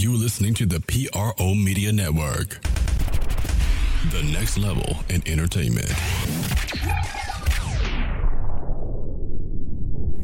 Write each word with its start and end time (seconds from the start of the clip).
You're 0.00 0.16
listening 0.16 0.54
to 0.54 0.64
the 0.64 0.78
PRO 0.78 1.54
Media 1.56 1.90
Network, 1.90 2.60
the 4.12 4.22
next 4.32 4.56
level 4.56 4.98
in 5.08 5.26
entertainment. 5.26 5.90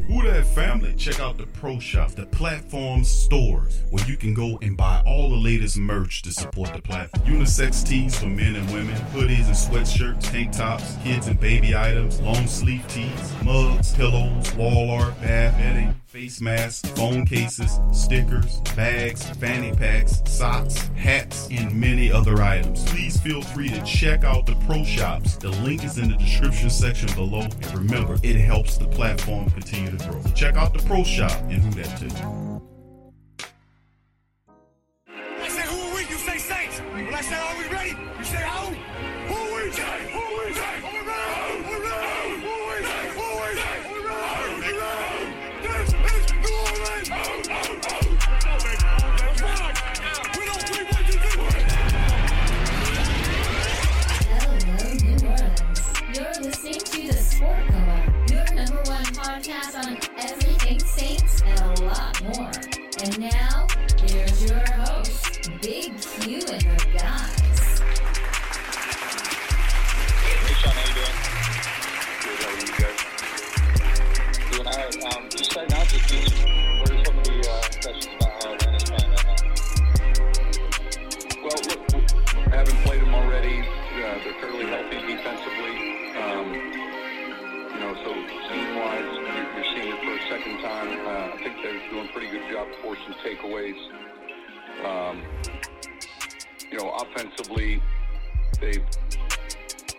Who 0.07 0.21
Dat 0.21 0.45
family? 0.45 0.95
Check 0.95 1.19
out 1.19 1.37
the 1.37 1.47
Pro 1.47 1.77
Shop, 1.79 2.11
the 2.11 2.25
platform 2.27 3.03
stores 3.03 3.83
where 3.89 4.05
you 4.05 4.15
can 4.15 4.33
go 4.33 4.57
and 4.61 4.77
buy 4.77 5.03
all 5.05 5.29
the 5.29 5.35
latest 5.35 5.77
merch 5.77 6.21
to 6.21 6.31
support 6.31 6.71
the 6.73 6.81
platform. 6.81 7.25
Unisex 7.25 7.85
tees 7.85 8.17
for 8.17 8.27
men 8.27 8.55
and 8.55 8.71
women, 8.71 8.95
hoodies 9.11 9.47
and 9.47 9.57
sweatshirts, 9.57 10.31
tank 10.31 10.53
tops, 10.53 10.95
kids 11.03 11.27
and 11.27 11.37
baby 11.37 11.75
items, 11.75 12.21
long 12.21 12.47
sleeve 12.47 12.87
tees, 12.87 13.33
mugs, 13.43 13.93
pillows, 13.93 14.53
wall 14.53 14.89
art, 14.89 15.19
bath 15.19 15.57
bedding, 15.57 15.93
face 16.15 16.39
masks, 16.39 16.89
phone 16.91 17.25
cases, 17.25 17.77
stickers, 17.91 18.61
bags, 18.73 19.27
fanny 19.31 19.75
packs, 19.75 20.21
socks, 20.25 20.77
hats, 20.95 21.49
and 21.51 21.75
many 21.75 22.09
other 22.09 22.41
items. 22.41 22.85
Please 22.85 23.19
feel 23.19 23.41
free 23.41 23.67
to 23.67 23.83
check 23.83 24.23
out 24.23 24.45
the 24.45 24.55
Pro 24.65 24.85
Shops. 24.85 25.35
The 25.35 25.49
link 25.49 25.83
is 25.83 25.97
in 25.97 26.09
the 26.09 26.15
description 26.15 26.69
section 26.69 27.13
below. 27.15 27.41
And 27.41 27.77
remember, 27.77 28.15
it 28.23 28.37
helps 28.37 28.77
the 28.77 28.87
platform 28.87 29.49
continue 29.49 29.91
to 29.91 30.07
grow. 30.07 30.23
Check 30.33 30.55
out 30.55 30.73
the 30.73 30.79
Pro 30.87 31.03
Shop 31.03 31.37
and 31.49 31.61
who 31.61 31.81
that 31.81 31.99
too. 31.99 32.44
Forcing 92.81 93.13
takeaways. 93.23 93.77
Um, 94.85 95.23
you 96.71 96.77
know, 96.77 96.91
offensively, 96.91 97.81
they've 98.59 98.85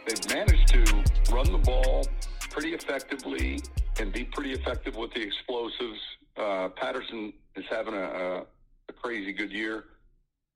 they've 0.06 0.34
managed 0.34 0.68
to 0.68 1.04
run 1.32 1.50
the 1.50 1.58
ball 1.58 2.06
pretty 2.50 2.74
effectively 2.74 3.60
and 3.98 4.12
be 4.12 4.24
pretty 4.24 4.52
effective 4.52 4.96
with 4.96 5.12
the 5.14 5.22
explosives. 5.22 6.00
Uh, 6.36 6.68
Patterson 6.70 7.32
is 7.54 7.64
having 7.70 7.94
a, 7.94 8.02
a, 8.02 8.38
a 8.88 8.92
crazy 8.92 9.32
good 9.32 9.50
year. 9.52 9.84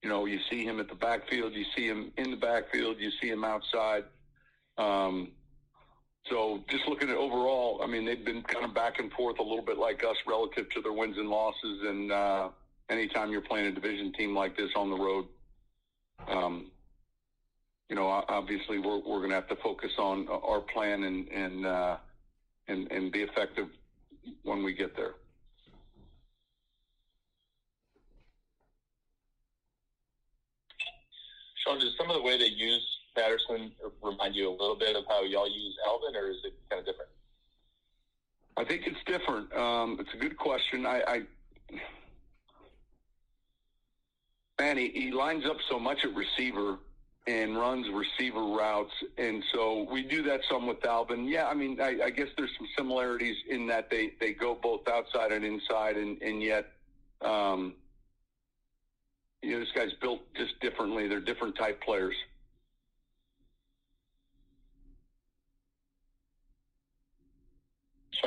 You 0.03 0.09
know, 0.09 0.27
you 0.27 0.39
see 0.51 0.65
him 0.65 0.81
at 0.81 0.89
the 0.89 0.95
backfield, 0.95 1.53
you 1.53 1.65
see 1.77 1.87
him 1.87 2.11
in 2.17 2.31
the 2.31 2.37
backfield, 2.37 2.97
you 2.99 3.11
see 3.21 3.29
him 3.29 3.45
outside. 3.45 4.05
Um, 4.79 5.33
so 6.27 6.63
just 6.69 6.87
looking 6.87 7.09
at 7.09 7.17
overall, 7.17 7.81
I 7.83 7.87
mean, 7.87 8.05
they've 8.05 8.25
been 8.25 8.43
kind 8.43 8.65
of 8.65 8.75
back 8.75 8.99
and 8.99 9.11
forth 9.13 9.39
a 9.39 9.43
little 9.43 9.65
bit 9.65 9.79
like 9.79 10.05
us 10.05 10.17
relative 10.27 10.69
to 10.71 10.81
their 10.81 10.93
wins 10.93 11.17
and 11.17 11.29
losses. 11.29 11.83
And 11.83 12.13
uh, 12.13 12.49
anytime 12.89 13.33
you're 13.33 13.41
playing 13.41 13.67
a 13.67 13.73
division 13.73 14.13
team 14.13 14.35
like 14.35 14.57
this 14.57 14.71
on 14.77 14.91
the 14.91 14.97
road, 14.97 15.27
um, 16.29 16.71
you 17.89 17.97
know, 17.97 18.07
obviously 18.07 18.79
we're 18.79 18.99
we're 18.99 19.19
going 19.19 19.31
to 19.31 19.35
have 19.35 19.49
to 19.49 19.57
focus 19.57 19.91
on 19.99 20.29
our 20.29 20.61
plan 20.61 21.05
and 21.05 21.29
and 21.29 21.67
uh, 21.67 21.97
and 22.69 22.91
and 22.93 23.11
be 23.11 23.23
effective 23.23 23.69
when 24.43 24.63
we 24.63 24.73
get 24.75 24.95
there. 24.97 25.15
Sean, 31.65 31.79
does 31.81 31.95
some 31.99 32.09
of 32.09 32.17
the 32.17 32.23
way 32.23 32.39
they 32.39 32.47
use 32.47 33.00
Patterson 33.15 33.73
remind 34.03 34.35
you 34.35 34.49
a 34.49 34.53
little 34.53 34.77
bit 34.77 34.97
of 34.97 35.05
how 35.09 35.23
y'all 35.23 35.49
use 35.49 35.77
Alvin, 35.87 36.17
or 36.17 36.31
is 36.31 36.39
it 36.45 36.55
kind 36.69 36.81
of 36.81 36.87
different? 36.87 37.11
I 38.57 38.65
think 38.65 38.87
it's 38.87 39.03
different. 39.07 39.53
Um, 39.55 39.97
it's 40.01 40.13
a 40.15 40.17
good 40.17 40.37
question. 40.37 40.87
I, 40.87 41.03
I 41.07 41.23
man, 44.61 44.77
he, 44.77 44.89
he 44.89 45.11
lines 45.11 45.45
up 45.47 45.57
so 45.69 45.79
much 45.79 46.05
at 46.05 46.15
receiver 46.15 46.79
and 47.27 47.57
runs 47.57 47.87
receiver 47.89 48.43
routes, 48.43 48.93
and 49.19 49.43
so 49.55 49.87
we 49.91 50.03
do 50.03 50.23
that 50.25 50.41
some 50.51 50.67
with 50.67 50.85
Alvin. 50.85 51.27
Yeah, 51.27 51.47
I 51.47 51.55
mean, 51.55 51.81
I, 51.81 51.99
I 52.05 52.11
guess 52.11 52.29
there's 52.37 52.51
some 52.59 52.69
similarities 52.77 53.37
in 53.49 53.67
that 53.69 53.91
they 53.91 54.13
they 54.21 54.33
go 54.33 54.55
both 54.55 54.89
outside 54.89 55.33
and 55.33 55.45
inside, 55.45 55.97
and 55.97 56.21
and 56.23 56.43
yet. 56.43 56.67
Um, 57.23 57.75
you 59.43 59.53
know, 59.53 59.61
this 59.61 59.73
guy's 59.75 59.93
built 59.95 60.21
just 60.35 60.59
differently. 60.61 61.09
They're 61.09 61.21
different 61.21 61.57
type 61.57 61.81
players. 61.83 62.15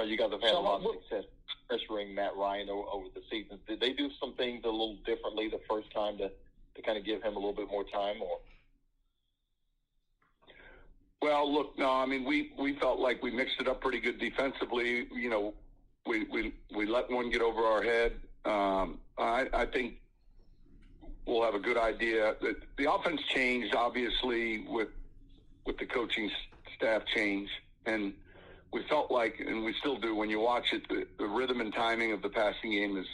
Sean, 0.04 0.12
you 0.12 0.18
guys 0.18 0.32
have 0.32 0.42
had 0.42 0.54
a 0.54 0.60
lot 0.60 0.82
of 0.82 0.92
success 1.02 1.24
pressuring 1.70 2.14
Matt 2.14 2.36
Ryan 2.36 2.70
o- 2.70 2.88
over 2.92 3.08
the 3.14 3.22
season. 3.32 3.60
Did 3.68 3.80
they 3.80 3.94
do 3.94 4.10
some 4.20 4.34
things 4.34 4.64
a 4.66 4.70
little 4.70 4.98
differently 5.06 5.50
the 5.50 5.62
first 5.70 5.92
time 5.92 6.18
to, 6.18 6.30
to 6.30 6.82
kind 6.82 6.98
of 6.98 7.06
give 7.06 7.22
him 7.24 7.34
a 7.36 7.40
little 7.40 7.54
bit 7.54 7.70
more 7.70 7.84
time, 7.84 8.22
or 8.22 8.40
Well, 11.22 11.52
look, 11.52 11.78
no, 11.78 11.92
I 11.92 12.06
mean, 12.06 12.26
we, 12.26 12.52
we 12.60 12.74
felt 12.74 13.00
like 13.00 13.24
we 13.24 13.32
mixed 13.32 13.60
it 13.60 13.68
up 13.68 13.82
pretty 13.82 14.00
good 14.00 14.20
defensively. 14.20 15.08
You 15.14 15.30
know, 15.30 15.54
we, 16.06 16.26
we, 16.26 16.54
we 16.76 16.86
let 16.86 17.10
one 17.10 17.30
get 17.30 17.42
over 17.42 17.62
our 17.62 17.82
head. 17.82 18.14
Um, 18.46 19.00
I, 19.18 19.48
I 19.54 19.66
think 19.66 20.02
we'll 21.26 21.44
have 21.44 21.56
a 21.56 21.60
good 21.60 21.78
idea. 21.78 22.36
The, 22.42 22.58
the 22.78 22.92
offense 22.92 23.22
changed, 23.30 23.74
obviously, 23.74 24.66
with, 24.68 24.90
with 25.66 25.78
the 25.78 25.86
coaching 25.86 26.30
staff 26.76 27.04
change. 27.16 27.50
And 27.86 28.14
we 28.74 28.82
felt 28.90 29.12
like, 29.12 29.40
and 29.40 29.64
we 29.64 29.74
still 29.80 29.98
do 29.98 30.16
when 30.16 30.30
you 30.30 30.40
watch 30.40 30.74
it, 30.74 30.82
the, 30.90 31.06
the 31.20 31.26
rhythm 31.26 31.62
and 31.62 31.74
timing 31.74 32.12
of 32.12 32.22
the 32.22 32.30
passing 32.30 32.72
game 32.72 32.98
is 32.98 33.06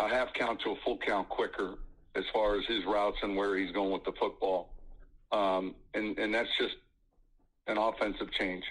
a 0.00 0.08
half 0.08 0.32
count 0.34 0.60
to 0.62 0.70
a 0.70 0.76
full 0.84 0.98
count 0.98 1.28
quicker 1.28 1.74
as 2.16 2.24
far 2.32 2.58
as 2.58 2.66
his 2.66 2.84
routes 2.84 3.18
and 3.22 3.36
where 3.36 3.56
he's 3.56 3.70
going 3.70 3.92
with 3.92 4.04
the 4.04 4.12
football. 4.18 4.70
Um, 5.30 5.76
and, 5.94 6.18
and 6.18 6.34
that's 6.34 6.48
just 6.58 6.74
an 7.68 7.78
offensive 7.78 8.32
change. 8.32 8.64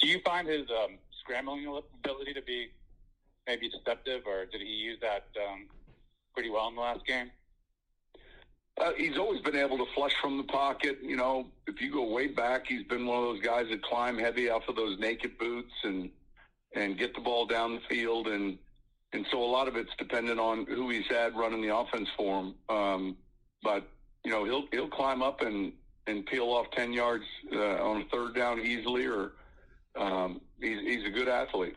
Do 0.00 0.08
you 0.08 0.20
find 0.24 0.48
his 0.48 0.66
um, 0.70 0.98
scrambling 1.20 1.66
ability 1.66 2.34
to 2.34 2.42
be 2.42 2.68
maybe 3.46 3.68
deceptive, 3.68 4.22
or 4.26 4.46
did 4.46 4.60
he 4.60 4.66
use 4.66 4.98
that 5.02 5.26
um, 5.48 5.66
pretty 6.34 6.50
well 6.50 6.68
in 6.68 6.74
the 6.74 6.80
last 6.80 7.06
game? 7.06 7.30
Uh, 8.80 8.92
he's 8.96 9.18
always 9.18 9.40
been 9.40 9.56
able 9.56 9.76
to 9.78 9.86
flush 9.94 10.14
from 10.20 10.36
the 10.36 10.44
pocket. 10.44 10.98
You 11.02 11.16
know, 11.16 11.46
if 11.66 11.80
you 11.80 11.90
go 11.90 12.04
way 12.04 12.28
back, 12.28 12.66
he's 12.68 12.84
been 12.84 13.06
one 13.06 13.18
of 13.18 13.24
those 13.24 13.40
guys 13.40 13.66
that 13.70 13.82
climb 13.82 14.18
heavy 14.18 14.50
off 14.50 14.68
of 14.68 14.76
those 14.76 14.98
naked 14.98 15.36
boots 15.38 15.72
and 15.84 16.10
and 16.74 16.98
get 16.98 17.14
the 17.14 17.20
ball 17.20 17.46
down 17.46 17.74
the 17.74 17.80
field, 17.88 18.28
and 18.28 18.58
and 19.12 19.26
so 19.30 19.42
a 19.42 19.50
lot 19.50 19.68
of 19.68 19.76
it's 19.76 19.90
dependent 19.98 20.38
on 20.38 20.66
who 20.66 20.90
he's 20.90 21.06
had 21.08 21.36
running 21.36 21.62
the 21.62 21.74
offense 21.74 22.08
for 22.16 22.40
him. 22.40 22.54
Um, 22.68 23.16
but 23.62 23.88
you 24.24 24.30
know, 24.30 24.44
he'll 24.44 24.66
he'll 24.70 24.88
climb 24.88 25.22
up 25.22 25.40
and 25.40 25.72
and 26.06 26.24
peel 26.26 26.46
off 26.46 26.70
ten 26.72 26.92
yards 26.92 27.24
uh, 27.52 27.82
on 27.82 28.02
a 28.02 28.04
third 28.12 28.34
down 28.34 28.60
easily, 28.60 29.06
or 29.06 29.32
um, 29.96 30.40
he's 30.60 30.80
he's 30.80 31.04
a 31.04 31.10
good 31.10 31.28
athlete. 31.28 31.76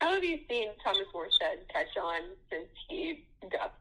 Have 0.00 0.24
you 0.24 0.38
seen 0.48 0.68
Thomas 0.82 1.06
Morstead 1.14 1.68
catch 1.72 1.96
on 2.02 2.20
since 2.50 2.68
he 2.88 3.24
got? 3.50 3.74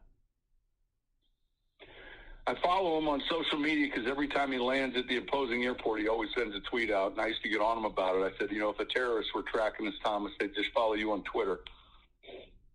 I 2.47 2.55
follow 2.63 2.97
him 2.97 3.07
on 3.07 3.21
social 3.29 3.59
media 3.59 3.89
because 3.93 4.09
every 4.09 4.27
time 4.27 4.51
he 4.51 4.57
lands 4.57 4.97
at 4.97 5.07
the 5.07 5.17
opposing 5.17 5.63
airport, 5.65 6.01
he 6.01 6.07
always 6.07 6.29
sends 6.35 6.55
a 6.55 6.59
tweet 6.61 6.89
out, 6.89 7.11
and 7.11 7.21
I 7.21 7.27
used 7.27 7.43
to 7.43 7.49
get 7.49 7.61
on 7.61 7.77
him 7.77 7.85
about 7.85 8.15
it. 8.15 8.23
I 8.23 8.37
said, 8.39 8.51
you 8.51 8.59
know, 8.59 8.69
if 8.69 8.79
a 8.79 8.85
terrorist 8.85 9.29
were 9.35 9.43
tracking 9.43 9.85
this 9.85 9.95
Thomas, 10.03 10.31
they'd 10.39 10.55
just 10.55 10.71
follow 10.73 10.93
you 10.93 11.11
on 11.11 11.21
Twitter. 11.23 11.59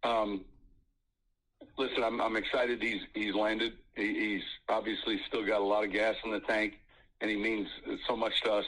Um, 0.05 0.45
listen, 1.77 2.05
I'm, 2.05 2.21
I'm 2.21 2.37
excited 2.37 2.81
he's 2.81 3.03
he's 3.15 3.35
landed. 3.35 3.73
He, 3.97 4.35
he's 4.35 4.43
obviously 4.69 5.21
still 5.27 5.45
got 5.45 5.61
a 5.61 5.65
lot 5.65 5.85
of 5.85 5.93
gas 5.93 6.15
in 6.25 6.31
the 6.31 6.41
tank, 6.41 6.75
and 7.21 7.31
he 7.31 7.37
means 7.37 7.67
so 8.07 8.17
much 8.17 8.43
to 8.43 8.53
us 8.53 8.67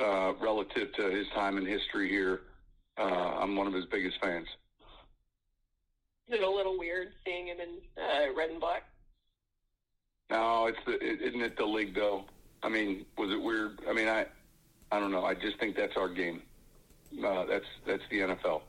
uh, 0.00 0.34
relative 0.40 0.92
to 0.94 1.10
his 1.10 1.26
time 1.34 1.58
in 1.58 1.66
history 1.66 2.08
here. 2.08 2.42
Uh, 3.00 3.04
I'm 3.04 3.56
one 3.56 3.66
of 3.66 3.72
his 3.72 3.86
biggest 3.86 4.20
fans. 4.20 4.46
Is 6.28 6.38
it 6.38 6.42
a 6.42 6.50
little 6.50 6.78
weird 6.78 7.08
seeing 7.24 7.46
him 7.46 7.56
in 7.58 8.02
uh, 8.02 8.34
red 8.36 8.50
and 8.50 8.60
black? 8.60 8.84
No, 10.30 10.66
it's 10.66 10.78
the 10.86 10.92
it, 10.92 11.22
isn't 11.22 11.40
it 11.40 11.56
the 11.56 11.64
league 11.64 11.94
though? 11.94 12.24
I 12.62 12.68
mean, 12.68 13.06
was 13.16 13.30
it 13.32 13.40
weird? 13.40 13.80
I 13.88 13.94
mean, 13.94 14.06
I 14.06 14.26
I 14.92 15.00
don't 15.00 15.10
know. 15.10 15.24
I 15.24 15.34
just 15.34 15.58
think 15.58 15.76
that's 15.76 15.96
our 15.96 16.08
game. 16.08 16.42
Uh, 17.24 17.46
that's 17.46 17.64
that's 17.86 18.02
the 18.10 18.20
NFL. 18.20 18.60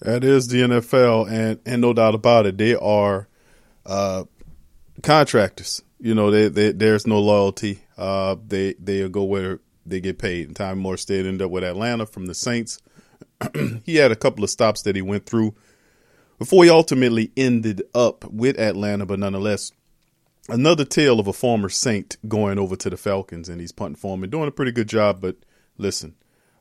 That 0.00 0.24
is 0.24 0.48
the 0.48 0.62
NFL, 0.62 1.30
and 1.30 1.58
and 1.66 1.82
no 1.82 1.92
doubt 1.92 2.14
about 2.14 2.46
it, 2.46 2.56
they 2.56 2.74
are 2.74 3.28
uh, 3.84 4.24
contractors. 5.02 5.82
You 5.98 6.14
know, 6.14 6.30
they, 6.30 6.48
they, 6.48 6.72
there's 6.72 7.06
no 7.06 7.20
loyalty. 7.20 7.80
Uh, 7.98 8.36
they 8.46 8.74
they 8.78 9.06
go 9.10 9.24
where 9.24 9.60
they 9.90 10.00
get 10.00 10.18
paid. 10.18 10.46
And 10.46 10.56
Tommy 10.56 10.82
Morstead 10.82 11.26
ended 11.26 11.42
up 11.42 11.50
with 11.50 11.64
Atlanta 11.64 12.06
from 12.06 12.26
the 12.26 12.34
Saints. 12.34 12.80
he 13.84 13.96
had 13.96 14.12
a 14.12 14.16
couple 14.16 14.44
of 14.44 14.50
stops 14.50 14.82
that 14.82 14.96
he 14.96 15.02
went 15.02 15.26
through 15.26 15.54
before 16.38 16.64
he 16.64 16.70
ultimately 16.70 17.30
ended 17.36 17.82
up 17.94 18.24
with 18.24 18.58
Atlanta, 18.58 19.04
but 19.04 19.18
nonetheless, 19.18 19.72
another 20.48 20.86
tale 20.86 21.20
of 21.20 21.26
a 21.26 21.34
former 21.34 21.68
Saint 21.68 22.16
going 22.26 22.58
over 22.58 22.76
to 22.76 22.88
the 22.88 22.96
Falcons, 22.96 23.48
and 23.48 23.60
he's 23.60 23.72
punting 23.72 23.96
for 23.96 24.14
him 24.14 24.22
and 24.22 24.32
doing 24.32 24.48
a 24.48 24.52
pretty 24.52 24.72
good 24.72 24.88
job. 24.88 25.20
But 25.20 25.36
listen, 25.76 26.14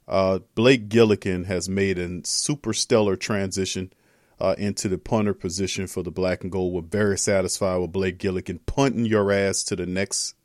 uh, 0.07 0.39
Blake 0.53 0.89
Gillikin 0.89 1.45
has 1.45 1.69
made 1.69 1.97
a 1.97 2.25
super 2.25 2.73
stellar 2.73 3.15
transition 3.15 3.93
uh, 4.39 4.55
into 4.57 4.89
the 4.89 4.97
punter 4.97 5.33
position 5.33 5.87
for 5.87 6.03
the 6.03 6.11
black 6.11 6.43
and 6.43 6.51
gold. 6.51 6.73
We're 6.73 6.81
very 6.81 7.17
satisfied 7.17 7.77
with 7.77 7.93
Blake 7.93 8.17
Gillikin 8.17 8.59
punting 8.65 9.05
your 9.05 9.31
ass 9.31 9.63
to 9.63 9.75
the 9.75 9.85
next 9.85 10.35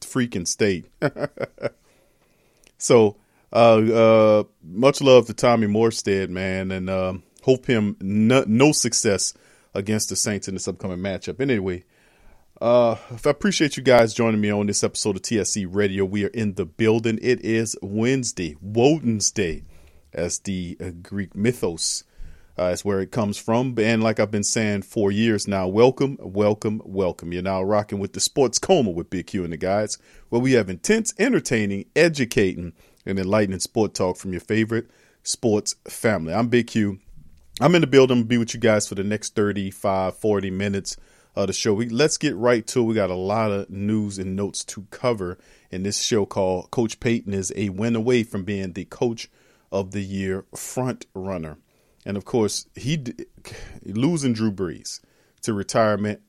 freaking 0.00 0.46
state. 0.46 0.86
so, 2.78 3.16
uh, 3.52 3.78
uh, 3.78 4.44
much 4.62 5.00
love 5.00 5.26
to 5.26 5.34
Tommy 5.34 5.66
Morstead, 5.66 6.28
man, 6.28 6.70
and 6.70 6.90
um, 6.90 7.22
hope 7.42 7.66
him 7.66 7.96
no, 8.00 8.44
no, 8.46 8.72
success 8.72 9.34
against 9.74 10.08
the 10.08 10.16
Saints 10.16 10.48
in 10.48 10.54
this 10.54 10.68
upcoming 10.68 10.98
matchup. 10.98 11.40
Anyway, 11.40 11.84
uh, 12.60 12.92
I 12.92 13.30
appreciate 13.30 13.76
you 13.76 13.82
guys 13.82 14.14
joining 14.14 14.40
me 14.40 14.50
on 14.50 14.66
this 14.66 14.82
episode 14.82 15.16
of 15.16 15.22
TSC 15.22 15.66
Radio. 15.70 16.04
We 16.04 16.24
are 16.24 16.28
in 16.28 16.54
the 16.54 16.66
building. 16.66 17.18
It 17.22 17.40
is 17.42 17.76
Wednesday, 17.82 18.56
Woden's 18.60 19.30
Day, 19.30 19.64
as 20.12 20.38
the 20.40 20.76
uh, 20.80 20.90
Greek 21.02 21.34
mythos 21.34 22.04
uh, 22.58 22.66
is 22.66 22.84
where 22.84 23.00
it 23.00 23.10
comes 23.10 23.38
from. 23.38 23.74
And 23.78 24.02
like 24.02 24.18
I've 24.18 24.30
been 24.30 24.44
saying 24.44 24.82
for 24.82 25.12
years 25.12 25.46
now, 25.46 25.68
welcome, 25.68 26.18
welcome, 26.20 26.80
welcome. 26.84 27.32
You're 27.32 27.42
now 27.42 27.62
rocking 27.62 27.98
with 27.98 28.12
the 28.12 28.20
Sports 28.20 28.58
Coma 28.58 28.90
with 28.90 29.10
Big 29.10 29.26
Q 29.26 29.44
and 29.44 29.52
the 29.52 29.56
guys, 29.56 29.98
where 30.28 30.40
we 30.40 30.52
have 30.52 30.70
intense, 30.70 31.14
entertaining, 31.18 31.86
educating, 31.94 32.72
and 33.04 33.18
enlightening 33.18 33.60
sport 33.60 33.94
talk 33.94 34.16
from 34.16 34.32
your 34.32 34.40
favorite 34.40 34.90
sports 35.22 35.76
family. 35.88 36.32
I'm 36.32 36.48
Big 36.48 36.68
Q. 36.68 36.98
I'm 37.60 37.74
in 37.74 37.80
the 37.80 37.86
building. 37.86 38.18
to 38.18 38.24
be 38.24 38.38
with 38.38 38.54
you 38.54 38.60
guys 38.60 38.86
for 38.86 38.94
the 38.94 39.04
next 39.04 39.34
35, 39.34 40.16
40 40.16 40.50
minutes 40.50 40.96
of 41.34 41.46
the 41.46 41.52
show. 41.52 41.74
We 41.74 41.88
let's 41.88 42.16
get 42.16 42.34
right 42.36 42.66
to 42.68 42.80
it. 42.80 42.84
We 42.84 42.94
got 42.94 43.10
a 43.10 43.14
lot 43.14 43.50
of 43.50 43.70
news 43.70 44.18
and 44.18 44.36
notes 44.36 44.64
to 44.64 44.86
cover 44.90 45.38
in 45.70 45.82
this 45.82 46.02
show 46.02 46.26
called 46.26 46.70
Coach 46.70 47.00
Payton 47.00 47.34
is 47.34 47.52
a 47.56 47.68
win 47.68 47.96
away 47.96 48.22
from 48.22 48.44
being 48.44 48.72
the 48.72 48.86
coach 48.86 49.30
of 49.70 49.92
the 49.92 50.02
year 50.02 50.44
front 50.54 51.06
runner. 51.14 51.58
And 52.06 52.16
of 52.16 52.24
course, 52.24 52.66
he 52.76 53.02
losing 53.84 54.32
Drew 54.32 54.52
Brees 54.52 55.00
to 55.42 55.52
retirement, 55.52 56.20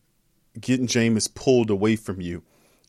getting 0.59 0.87
Jameis 0.87 1.33
pulled 1.33 1.69
away 1.69 1.95
from 1.95 2.19
you, 2.19 2.41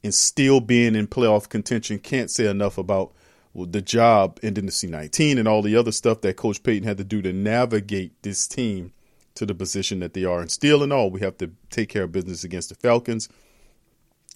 and 0.03 0.15
still 0.15 0.61
being 0.61 0.97
in 0.97 1.07
playoff 1.07 1.51
contention. 1.51 1.99
Can't 1.99 2.31
say 2.31 2.47
enough 2.47 2.79
about 2.79 3.13
well, 3.53 3.67
the 3.67 3.83
job 3.83 4.41
in 4.43 4.55
Dynasty 4.55 4.87
19 4.87 5.37
and 5.37 5.47
all 5.47 5.61
the 5.61 5.77
other 5.77 5.93
stuff 5.93 6.23
that 6.23 6.37
Coach 6.37 6.63
Payton 6.63 6.89
had 6.89 6.97
to 6.97 7.05
do 7.05 7.21
to 7.21 7.33
navigate 7.33 8.23
this 8.23 8.49
team 8.49 8.93
to 9.35 9.45
the 9.45 9.55
position 9.55 10.01
that 10.01 10.15
they 10.15 10.25
are. 10.25 10.41
And 10.41 10.51
still 10.51 10.83
in 10.83 10.91
all, 10.91 11.11
we 11.11 11.21
have 11.21 11.37
to 11.39 11.51
take 11.69 11.91
care 11.91 12.05
of 12.05 12.13
business 12.13 12.43
against 12.43 12.71
the 12.71 12.75
Falcons. 12.75 13.29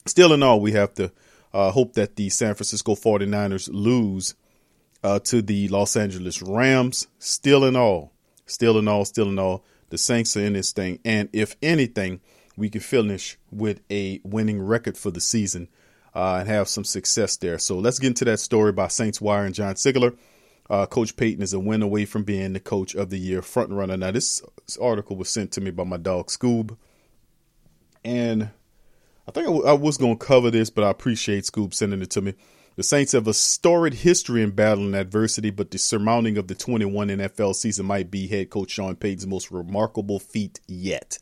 Still 0.07 0.33
in 0.35 0.43
all, 0.43 0.61
we 0.61 0.73
have 0.73 0.93
to 0.95 1.11
uh, 1.55 1.71
hope 1.71 1.95
that 1.95 2.17
the 2.17 2.29
San 2.29 2.55
Francisco 2.55 2.95
49ers 2.97 3.71
lose 3.73 4.35
uh, 5.03 5.21
to 5.21 5.41
the 5.41 5.69
Los 5.69 5.97
Angeles 5.97 6.43
Rams. 6.43 7.09
Still 7.19 7.65
in 7.65 7.77
all, 7.77 8.13
still 8.47 8.79
in 8.79 8.89
all, 8.89 9.05
still 9.05 9.29
in 9.29 9.39
all, 9.39 9.65
the 9.91 9.99
Saints 9.99 10.37
are 10.37 10.45
in 10.45 10.55
this 10.55 10.73
thing. 10.73 10.99
And 11.05 11.29
if 11.33 11.57
anything, 11.63 12.21
we 12.57 12.71
can 12.71 12.81
finish 12.81 13.39
with 13.51 13.81
a 13.91 14.21
winning 14.25 14.61
record 14.61 14.97
for 14.97 15.11
the 15.11 15.21
season 15.21 15.69
uh, 16.15 16.37
and 16.41 16.49
have 16.49 16.69
some 16.69 16.85
success 16.85 17.37
there. 17.37 17.59
So 17.59 17.79
let's 17.79 17.99
get 17.99 18.09
into 18.09 18.25
that 18.27 18.41
story 18.41 18.73
by 18.73 18.89
Saints 18.89 19.21
Wire 19.21 19.45
and 19.45 19.55
John 19.55 19.75
Sigler. 19.75 20.17
Uh, 20.71 20.87
coach 20.87 21.17
Payton 21.17 21.43
is 21.43 21.53
a 21.53 21.61
win 21.61 21.83
away 21.83 22.05
from 22.05 22.23
being 22.23 22.53
the 22.53 22.61
coach 22.61 22.95
of 22.95 23.11
the 23.11 23.19
year 23.19 23.43
front 23.43 23.71
runner. 23.71 23.97
Now, 23.97 24.11
this, 24.11 24.43
this 24.67 24.79
article 24.79 25.17
was 25.17 25.29
sent 25.29 25.53
to 25.53 25.61
me 25.61 25.71
by 25.71 25.85
my 25.85 25.97
dog 25.97 26.29
Scoob, 26.29 26.77
and 28.05 28.51
I 29.27 29.31
think 29.33 29.49
I, 29.49 29.51
w- 29.51 29.67
I 29.67 29.73
was 29.73 29.99
going 29.99 30.19
to 30.19 30.25
cover 30.25 30.51
this, 30.51 30.71
but 30.71 30.85
I 30.85 30.91
appreciate 30.91 31.45
Scoob 31.45 31.75
sending 31.75 32.01
it 32.01 32.11
to 32.11 32.23
me. 32.23 32.35
The 32.75 32.83
Saints 32.83 33.13
have 33.13 33.29
a 33.29 33.35
storied 33.35 33.95
history 33.95 34.43
in 34.43 34.53
battling 34.53 34.95
adversity, 34.95 35.51
but 35.51 35.71
the 35.71 35.79
surmounting 35.79 36.39
of 36.39 36.49
the 36.49 36.55
21 36.55 37.09
NFL 37.09 37.55
season 37.55 37.85
might 37.85 38.11
be 38.11 38.29
head 38.29 38.49
coach 38.49 38.71
Sean 38.71 38.97
Payton's 38.97 39.27
most 39.27 39.51
remarkable 39.51 40.19
feat 40.19 40.59
yet. 40.67 41.19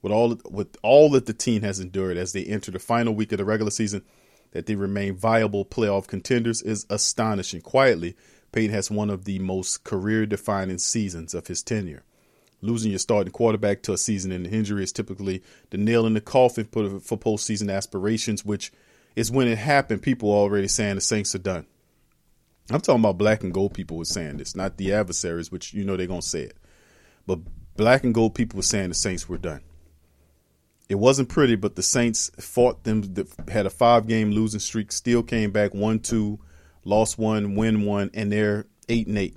With 0.00 0.12
all 0.12 0.40
with 0.50 0.76
all 0.82 1.08
that 1.10 1.26
the 1.26 1.32
team 1.32 1.62
has 1.62 1.78
endured 1.78 2.16
as 2.16 2.32
they 2.32 2.42
enter 2.42 2.72
the 2.72 2.80
final 2.80 3.14
week 3.14 3.30
of 3.30 3.38
the 3.38 3.44
regular 3.44 3.70
season, 3.70 4.02
that 4.50 4.66
they 4.66 4.74
remain 4.74 5.14
viable 5.14 5.64
playoff 5.64 6.08
contenders 6.08 6.60
is 6.62 6.84
astonishing. 6.90 7.60
Quietly, 7.60 8.16
Payton 8.50 8.74
has 8.74 8.90
one 8.90 9.08
of 9.08 9.24
the 9.24 9.38
most 9.38 9.84
career 9.84 10.26
defining 10.26 10.78
seasons 10.78 11.32
of 11.32 11.46
his 11.46 11.62
tenure. 11.62 12.02
Losing 12.60 12.90
your 12.90 12.98
starting 12.98 13.32
quarterback 13.32 13.82
to 13.82 13.92
a 13.92 13.98
season 13.98 14.32
ending 14.32 14.52
injury 14.52 14.82
is 14.82 14.92
typically 14.92 15.44
the 15.70 15.78
nail 15.78 16.06
in 16.06 16.14
the 16.14 16.20
coffin 16.20 16.64
for 16.64 16.82
postseason 17.16 17.72
aspirations, 17.72 18.44
which 18.44 18.72
is 19.16 19.30
when 19.30 19.48
it 19.48 19.58
happened, 19.58 20.02
people 20.02 20.30
already 20.30 20.68
saying 20.68 20.96
the 20.96 21.00
Saints 21.00 21.34
are 21.34 21.38
done. 21.38 21.66
I'm 22.70 22.80
talking 22.80 23.00
about 23.00 23.18
black 23.18 23.42
and 23.42 23.52
gold 23.52 23.74
people 23.74 23.96
were 23.98 24.04
saying 24.04 24.38
this, 24.38 24.56
not 24.56 24.76
the 24.76 24.92
adversaries, 24.92 25.50
which 25.50 25.74
you 25.74 25.84
know 25.84 25.96
they're 25.96 26.06
to 26.06 26.22
say 26.22 26.42
it. 26.42 26.56
But 27.26 27.40
black 27.76 28.04
and 28.04 28.14
gold 28.14 28.34
people 28.34 28.56
were 28.56 28.62
saying 28.62 28.88
the 28.88 28.94
Saints 28.94 29.28
were 29.28 29.38
done. 29.38 29.62
It 30.88 30.94
wasn't 30.96 31.28
pretty, 31.28 31.56
but 31.56 31.76
the 31.76 31.82
Saints 31.82 32.30
fought 32.38 32.84
them, 32.84 33.14
had 33.48 33.66
a 33.66 33.70
five 33.70 34.06
game 34.06 34.30
losing 34.30 34.60
streak, 34.60 34.92
still 34.92 35.22
came 35.22 35.50
back 35.50 35.74
1 35.74 36.00
2 36.00 36.38
lost 36.84 37.18
one, 37.18 37.54
win 37.54 37.84
one, 37.84 38.10
and 38.14 38.30
they're 38.30 38.66
eight 38.88 39.06
and 39.06 39.18
eight. 39.18 39.36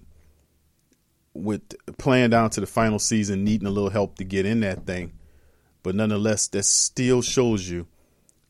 With 1.33 1.75
playing 1.97 2.29
down 2.29 2.49
to 2.51 2.61
the 2.61 2.67
final 2.67 2.99
season, 2.99 3.43
needing 3.43 3.67
a 3.67 3.71
little 3.71 3.89
help 3.89 4.17
to 4.17 4.23
get 4.23 4.45
in 4.45 4.61
that 4.61 4.85
thing, 4.85 5.13
but 5.83 5.95
nonetheless, 5.95 6.47
that 6.49 6.63
still 6.63 7.21
shows 7.21 7.69
you 7.69 7.87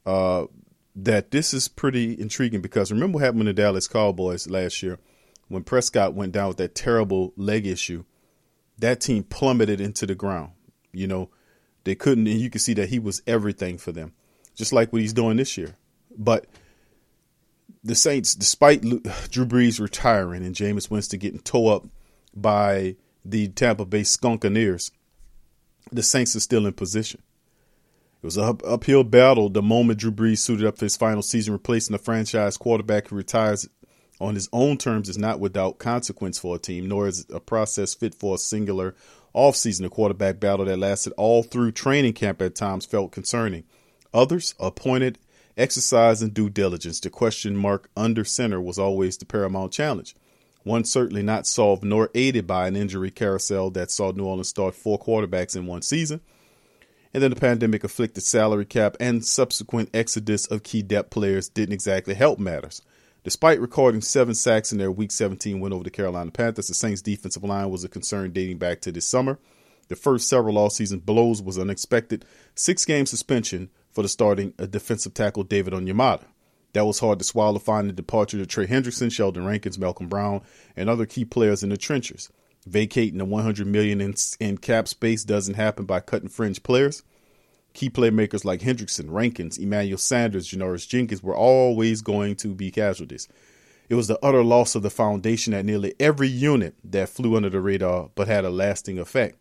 uh, 0.06 0.46
that 0.96 1.32
this 1.32 1.54
is 1.54 1.68
pretty 1.68 2.20
intriguing. 2.20 2.62
Because 2.62 2.92
remember 2.92 3.18
what 3.18 3.24
happened 3.24 3.46
with 3.46 3.56
the 3.56 3.62
Dallas 3.62 3.88
Cowboys 3.88 4.48
last 4.48 4.82
year 4.82 5.00
when 5.48 5.64
Prescott 5.64 6.14
went 6.14 6.32
down 6.32 6.50
with 6.50 6.58
that 6.58 6.76
terrible 6.76 7.34
leg 7.36 7.68
issue. 7.68 8.06
That 8.78 9.00
team 9.00 9.24
plummeted 9.24 9.80
into 9.80 10.06
the 10.06 10.16
ground. 10.16 10.52
You 10.92 11.08
know, 11.08 11.30
they 11.84 11.96
couldn't, 11.96 12.28
and 12.28 12.40
you 12.40 12.50
can 12.50 12.60
see 12.60 12.74
that 12.74 12.90
he 12.90 13.00
was 13.00 13.22
everything 13.26 13.78
for 13.78 13.92
them, 13.92 14.14
just 14.56 14.74
like 14.74 14.92
what 14.92 15.02
he's 15.02 15.14
doing 15.14 15.38
this 15.38 15.58
year. 15.58 15.78
But 16.18 16.48
the 17.84 17.96
Saints, 17.96 18.36
despite 18.36 18.82
Drew 19.30 19.46
Brees 19.46 19.80
retiring 19.80 20.44
and 20.44 20.56
Jameis 20.56 20.90
Winston 20.90 21.20
getting 21.20 21.40
towed 21.40 21.68
up 21.68 21.86
by 22.36 22.96
the 23.24 23.48
Tampa 23.50 23.86
Bay 23.86 24.02
Skunkaneers, 24.02 24.92
the 25.92 26.04
Saints 26.04 26.36
are 26.36 26.42
still 26.42 26.66
in 26.66 26.74
position. 26.74 27.22
It 28.26 28.34
was 28.34 28.38
an 28.38 28.46
up, 28.46 28.64
uphill 28.66 29.04
battle 29.04 29.50
the 29.50 29.62
moment 29.62 30.00
Drew 30.00 30.10
Brees 30.10 30.40
suited 30.40 30.66
up 30.66 30.80
for 30.80 30.86
his 30.86 30.98
final 30.98 31.22
season, 31.22 31.54
replacing 31.54 31.94
the 31.94 32.02
franchise 32.02 32.58
quarterback 32.58 33.10
who 33.10 33.18
retires 33.18 33.70
on 34.20 34.34
his 34.34 34.50
own 34.52 34.80
terms 34.80 35.10
is 35.10 35.18
not 35.20 35.40
without 35.40 35.78
consequence 35.78 36.40
for 36.40 36.56
a 36.56 36.58
team, 36.58 36.88
nor 36.88 37.08
is 37.08 37.28
a 37.32 37.40
process 37.40 37.94
fit 37.94 38.16
for 38.16 38.34
a 38.34 38.40
singular 38.40 38.96
offseason. 39.36 39.86
A 39.86 39.90
quarterback 39.92 40.40
battle 40.40 40.66
that 40.66 40.80
lasted 40.80 41.14
all 41.18 41.44
through 41.44 41.74
training 41.74 42.14
camp 42.14 42.42
at 42.42 42.56
times 42.56 42.84
felt 42.84 43.12
concerning. 43.12 43.64
Others 44.12 44.56
appointed 44.60 45.20
exercise 45.56 46.24
and 46.24 46.34
due 46.34 46.50
diligence. 46.50 47.00
The 47.00 47.12
question 47.12 47.56
mark 47.56 47.92
under 47.96 48.26
center 48.26 48.60
was 48.60 48.80
always 48.80 49.18
the 49.18 49.28
paramount 49.28 49.72
challenge. 49.72 50.16
one 50.64 50.84
certainly 50.84 51.22
not 51.22 51.46
solved 51.46 51.84
nor 51.84 52.10
aided 52.16 52.48
by 52.48 52.68
an 52.68 52.76
injury 52.76 53.12
carousel 53.12 53.70
that 53.70 53.92
saw 53.92 54.10
New 54.10 54.26
Orleans 54.26 54.50
start 54.50 54.74
four 54.74 54.98
quarterbacks 54.98 55.56
in 55.56 55.68
one 55.68 55.84
season. 55.84 56.22
And 57.16 57.24
then 57.24 57.30
the 57.30 57.38
pandemic 57.38 57.86
afflicted 57.86 58.26
salary 58.26 58.66
cap 58.66 58.98
and 59.00 59.26
subsequent 59.26 59.90
exodus 59.94 60.48
of 60.48 60.64
key 60.64 60.82
depth 60.82 61.12
players 61.12 61.48
didn't 61.48 61.72
exactly 61.72 62.14
help 62.14 62.40
matters. 62.40 62.82
Despite 63.24 63.62
recording 63.62 64.02
seven 64.02 64.36
sacks 64.36 64.74
in 64.74 64.80
their 64.80 64.92
Week 64.92 65.14
17 65.14 65.62
win 65.62 65.72
over 65.72 65.86
the 65.86 65.92
Carolina 65.92 66.30
Panthers, 66.32 66.68
the 66.68 66.74
Saints' 66.74 67.02
defensive 67.02 67.46
line 67.46 67.70
was 67.70 67.86
a 67.86 67.88
concern 67.88 68.34
dating 68.34 68.58
back 68.58 68.82
to 68.82 68.92
this 68.92 69.06
summer. 69.06 69.40
The 69.88 69.96
first 69.96 70.28
several 70.28 70.58
all-season 70.58 71.00
blows 71.00 71.42
was 71.42 71.58
unexpected 71.58 72.26
six-game 72.54 73.06
suspension 73.06 73.70
for 73.94 74.02
the 74.02 74.10
starting 74.10 74.54
uh, 74.60 74.66
defensive 74.66 75.14
tackle 75.14 75.44
David 75.44 75.72
Onyemata. 75.72 76.26
That 76.74 76.86
was 76.86 77.00
hard 77.00 77.20
to 77.20 77.24
swallow, 77.24 77.60
finding 77.60 77.96
the 77.96 78.02
departure 78.02 78.42
of 78.42 78.50
Trey 78.50 78.68
Hendrickson, 78.68 79.10
Sheldon 79.10 79.46
Rankins, 79.46 79.80
Malcolm 79.80 80.10
Brown, 80.10 80.42
and 80.76 80.90
other 80.90 81.06
key 81.06 81.24
players 81.24 81.64
in 81.64 81.70
the 81.70 81.78
trenches. 81.78 82.30
Vacating 82.66 83.20
the 83.20 83.26
100 83.26 83.68
million 83.68 84.02
in, 84.02 84.16
in 84.40 84.58
cap 84.58 84.88
space 84.88 85.24
doesn't 85.24 85.54
happen 85.54 85.86
by 85.86 86.00
cutting 86.00 86.30
fringe 86.30 86.64
players. 86.64 87.04
Key 87.74 87.90
playmakers 87.90 88.46
like 88.46 88.62
Hendrickson, 88.62 89.12
Rankins, 89.12 89.58
Emmanuel 89.58 89.98
Sanders, 89.98 90.48
Janoris 90.50 90.88
Jenkins 90.88 91.22
were 91.22 91.36
always 91.36 92.02
going 92.02 92.36
to 92.38 92.56
be 92.56 92.72
casualties. 92.72 93.28
It 93.90 93.96
was 93.96 94.08
the 94.08 94.18
utter 94.24 94.44
loss 94.44 94.74
of 94.74 94.82
the 94.82 94.90
foundation 94.90 95.54
at 95.54 95.66
nearly 95.66 95.94
every 96.00 96.28
unit 96.28 96.74
that 96.84 97.10
flew 97.10 97.36
under 97.36 97.50
the 97.50 97.62
radar 97.62 98.10
but 98.16 98.28
had 98.28 98.46
a 98.46 98.50
lasting 98.50 98.98
effect. 98.98 99.38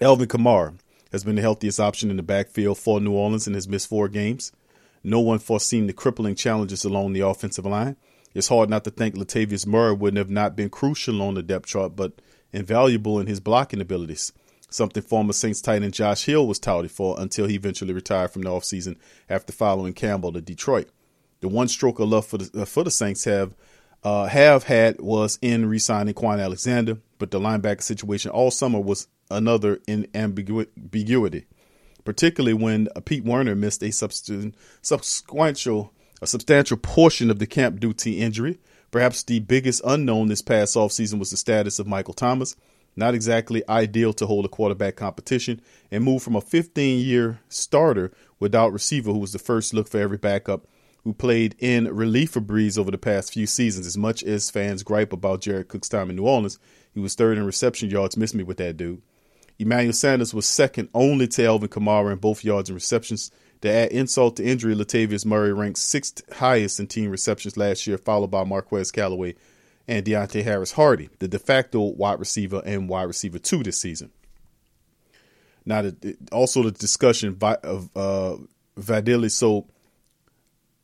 Alvin 0.00 0.26
Kamara 0.26 0.78
has 1.12 1.22
been 1.22 1.36
the 1.36 1.42
healthiest 1.42 1.78
option 1.78 2.10
in 2.10 2.16
the 2.16 2.22
backfield 2.22 2.78
for 2.78 3.00
New 3.00 3.12
Orleans 3.12 3.46
and 3.46 3.54
has 3.54 3.68
missed 3.68 3.88
four 3.88 4.08
games. 4.08 4.50
No 5.04 5.20
one 5.20 5.38
foreseen 5.38 5.86
the 5.86 5.92
crippling 5.92 6.34
challenges 6.34 6.84
along 6.84 7.12
the 7.12 7.20
offensive 7.20 7.66
line. 7.66 7.96
It's 8.34 8.48
hard 8.48 8.70
not 8.70 8.84
to 8.84 8.90
think 8.90 9.14
Latavius 9.14 9.66
Murray 9.66 9.92
wouldn't 9.92 10.18
have 10.18 10.30
not 10.30 10.56
been 10.56 10.70
crucial 10.70 11.20
on 11.20 11.34
the 11.34 11.42
depth 11.42 11.66
chart, 11.66 11.94
but 11.94 12.14
invaluable 12.52 13.18
in 13.18 13.26
his 13.26 13.40
blocking 13.40 13.80
abilities. 13.80 14.32
Something 14.70 15.02
former 15.02 15.32
Saints 15.32 15.60
tight 15.60 15.82
end 15.82 15.94
Josh 15.94 16.24
Hill 16.24 16.46
was 16.46 16.58
touted 16.58 16.90
for 16.90 17.20
until 17.20 17.46
he 17.46 17.54
eventually 17.54 17.92
retired 17.92 18.30
from 18.30 18.42
the 18.42 18.50
offseason 18.50 18.96
after 19.28 19.52
following 19.52 19.92
Campbell 19.92 20.32
to 20.32 20.40
Detroit. 20.40 20.88
The 21.40 21.48
one 21.48 21.68
stroke 21.68 21.98
of 21.98 22.08
love 22.08 22.26
for 22.26 22.38
the, 22.38 22.62
uh, 22.62 22.64
for 22.64 22.84
the 22.84 22.90
Saints 22.90 23.24
have 23.24 23.54
uh, 24.02 24.26
have 24.26 24.64
had 24.64 25.00
was 25.00 25.38
in 25.42 25.66
re-signing 25.66 26.14
Kwon 26.14 26.42
Alexander, 26.42 26.98
but 27.18 27.30
the 27.30 27.38
linebacker 27.38 27.82
situation 27.82 28.30
all 28.30 28.50
summer 28.50 28.80
was 28.80 29.08
another 29.30 29.80
in 29.86 30.08
ambiguity 30.14 31.46
particularly 32.04 32.54
when 32.54 32.88
Pete 33.04 33.24
Werner 33.24 33.54
missed 33.54 33.82
a 33.82 33.92
substantial 33.92 35.92
a 36.20 36.26
substantial 36.26 36.76
portion 36.76 37.30
of 37.30 37.38
the 37.40 37.46
camp 37.46 37.80
due 37.80 37.92
to 37.92 38.12
injury. 38.12 38.60
Perhaps 38.92 39.22
the 39.22 39.40
biggest 39.40 39.80
unknown 39.86 40.28
this 40.28 40.42
past 40.42 40.76
offseason 40.76 41.18
was 41.18 41.30
the 41.30 41.36
status 41.38 41.78
of 41.78 41.86
Michael 41.86 42.12
Thomas. 42.12 42.54
Not 42.94 43.14
exactly 43.14 43.62
ideal 43.66 44.12
to 44.12 44.26
hold 44.26 44.44
a 44.44 44.50
quarterback 44.50 44.96
competition 44.96 45.62
and 45.90 46.04
move 46.04 46.22
from 46.22 46.36
a 46.36 46.42
15 46.42 47.02
year 47.02 47.40
starter 47.48 48.12
without 48.38 48.70
receiver, 48.70 49.10
who 49.10 49.18
was 49.18 49.32
the 49.32 49.38
first 49.38 49.72
look 49.72 49.88
for 49.88 49.98
every 49.98 50.18
backup, 50.18 50.66
who 51.04 51.14
played 51.14 51.56
in 51.58 51.86
relief 51.86 52.32
for 52.32 52.42
Brees 52.42 52.78
over 52.78 52.90
the 52.90 52.98
past 52.98 53.32
few 53.32 53.46
seasons. 53.46 53.86
As 53.86 53.96
much 53.96 54.22
as 54.22 54.50
fans 54.50 54.82
gripe 54.82 55.14
about 55.14 55.40
Jared 55.40 55.68
Cook's 55.68 55.88
time 55.88 56.10
in 56.10 56.16
New 56.16 56.26
Orleans, 56.26 56.58
he 56.92 57.00
was 57.00 57.14
third 57.14 57.38
in 57.38 57.46
reception 57.46 57.88
yards. 57.88 58.18
Miss 58.18 58.34
me 58.34 58.44
with 58.44 58.58
that 58.58 58.76
dude. 58.76 59.00
Emmanuel 59.58 59.94
Sanders 59.94 60.34
was 60.34 60.44
second 60.44 60.90
only 60.92 61.26
to 61.28 61.46
Alvin 61.46 61.70
Kamara 61.70 62.12
in 62.12 62.18
both 62.18 62.44
yards 62.44 62.68
and 62.68 62.74
receptions. 62.74 63.30
To 63.62 63.70
add 63.70 63.92
insult 63.92 64.36
to 64.36 64.44
injury, 64.44 64.74
Latavius 64.74 65.24
Murray 65.24 65.52
ranked 65.52 65.78
sixth 65.78 66.22
highest 66.34 66.80
in 66.80 66.88
team 66.88 67.10
receptions 67.10 67.56
last 67.56 67.86
year, 67.86 67.96
followed 67.96 68.30
by 68.30 68.44
Marquez 68.44 68.90
Callaway 68.90 69.34
and 69.88 70.04
Deonte 70.04 70.42
Harris 70.42 70.72
Hardy, 70.72 71.08
the 71.18 71.28
de 71.28 71.38
facto 71.38 71.80
wide 71.80 72.18
receiver 72.18 72.62
and 72.64 72.88
wide 72.88 73.04
receiver 73.04 73.38
two 73.38 73.62
this 73.62 73.78
season. 73.78 74.10
Now, 75.64 75.82
the, 75.82 76.16
also 76.32 76.64
the 76.64 76.72
discussion 76.72 77.38
of 77.40 77.88
uh, 77.96 78.36
Vadili 78.76 79.30
so 79.30 79.68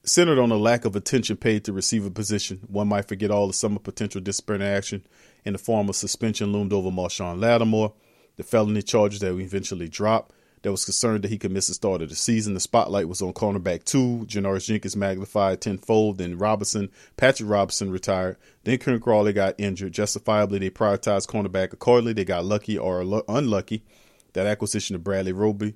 centered 0.05 0.39
on 0.39 0.49
the 0.49 0.59
lack 0.59 0.85
of 0.85 0.95
attention 0.95 1.37
paid 1.37 1.65
to 1.65 1.73
receiver 1.73 2.11
position. 2.11 2.61
One 2.69 2.89
might 2.89 3.09
forget 3.09 3.31
all 3.31 3.49
the 3.49 3.53
summer 3.53 3.81
potential 3.81 4.21
disciplinary 4.21 4.77
action 4.77 5.05
in 5.45 5.53
the 5.53 5.59
form 5.59 5.89
of 5.89 5.97
suspension 5.97 6.53
loomed 6.53 6.73
over 6.73 6.91
Marshon 6.91 7.41
Lattimore 7.41 7.93
the 8.39 8.45
felony 8.45 8.83
charges 8.83 9.21
that 9.21 9.35
we 9.35 9.45
eventually 9.45 9.89
dropped. 9.89 10.33
That 10.63 10.73
was 10.73 10.85
concerned 10.85 11.23
that 11.25 11.31
he 11.31 11.39
could 11.39 11.53
miss 11.53 11.69
the 11.69 11.75
start 11.75 12.03
of 12.03 12.09
the 12.09 12.17
season. 12.17 12.55
The 12.55 12.61
spotlight 12.61 13.09
was 13.09 13.23
on 13.23 13.33
cornerback 13.33 13.85
two. 13.85 14.25
Janoris 14.27 14.67
Jenkins 14.67 14.97
magnified 14.97 15.61
tenfold. 15.61 16.19
Then 16.19 16.39
Robinson, 16.39 16.91
Patrick 17.17 17.49
Robinson 17.49 17.91
retired. 17.91 18.37
Then 18.65 18.79
Ken 18.79 19.01
Crawley 19.01 19.33
got 19.33 19.55
injured. 19.59 19.93
Justifiably, 19.93 20.59
they 20.59 20.71
prioritized 20.71 21.29
cornerback 21.29 21.73
accordingly. 21.73 22.13
They 22.13 22.25
got 22.25 22.45
lucky 22.45 22.77
or 22.77 23.23
unlucky. 23.29 23.85
That 24.33 24.47
acquisition 24.47 24.97
of 24.97 25.05
Bradley 25.05 25.33
Roby 25.33 25.75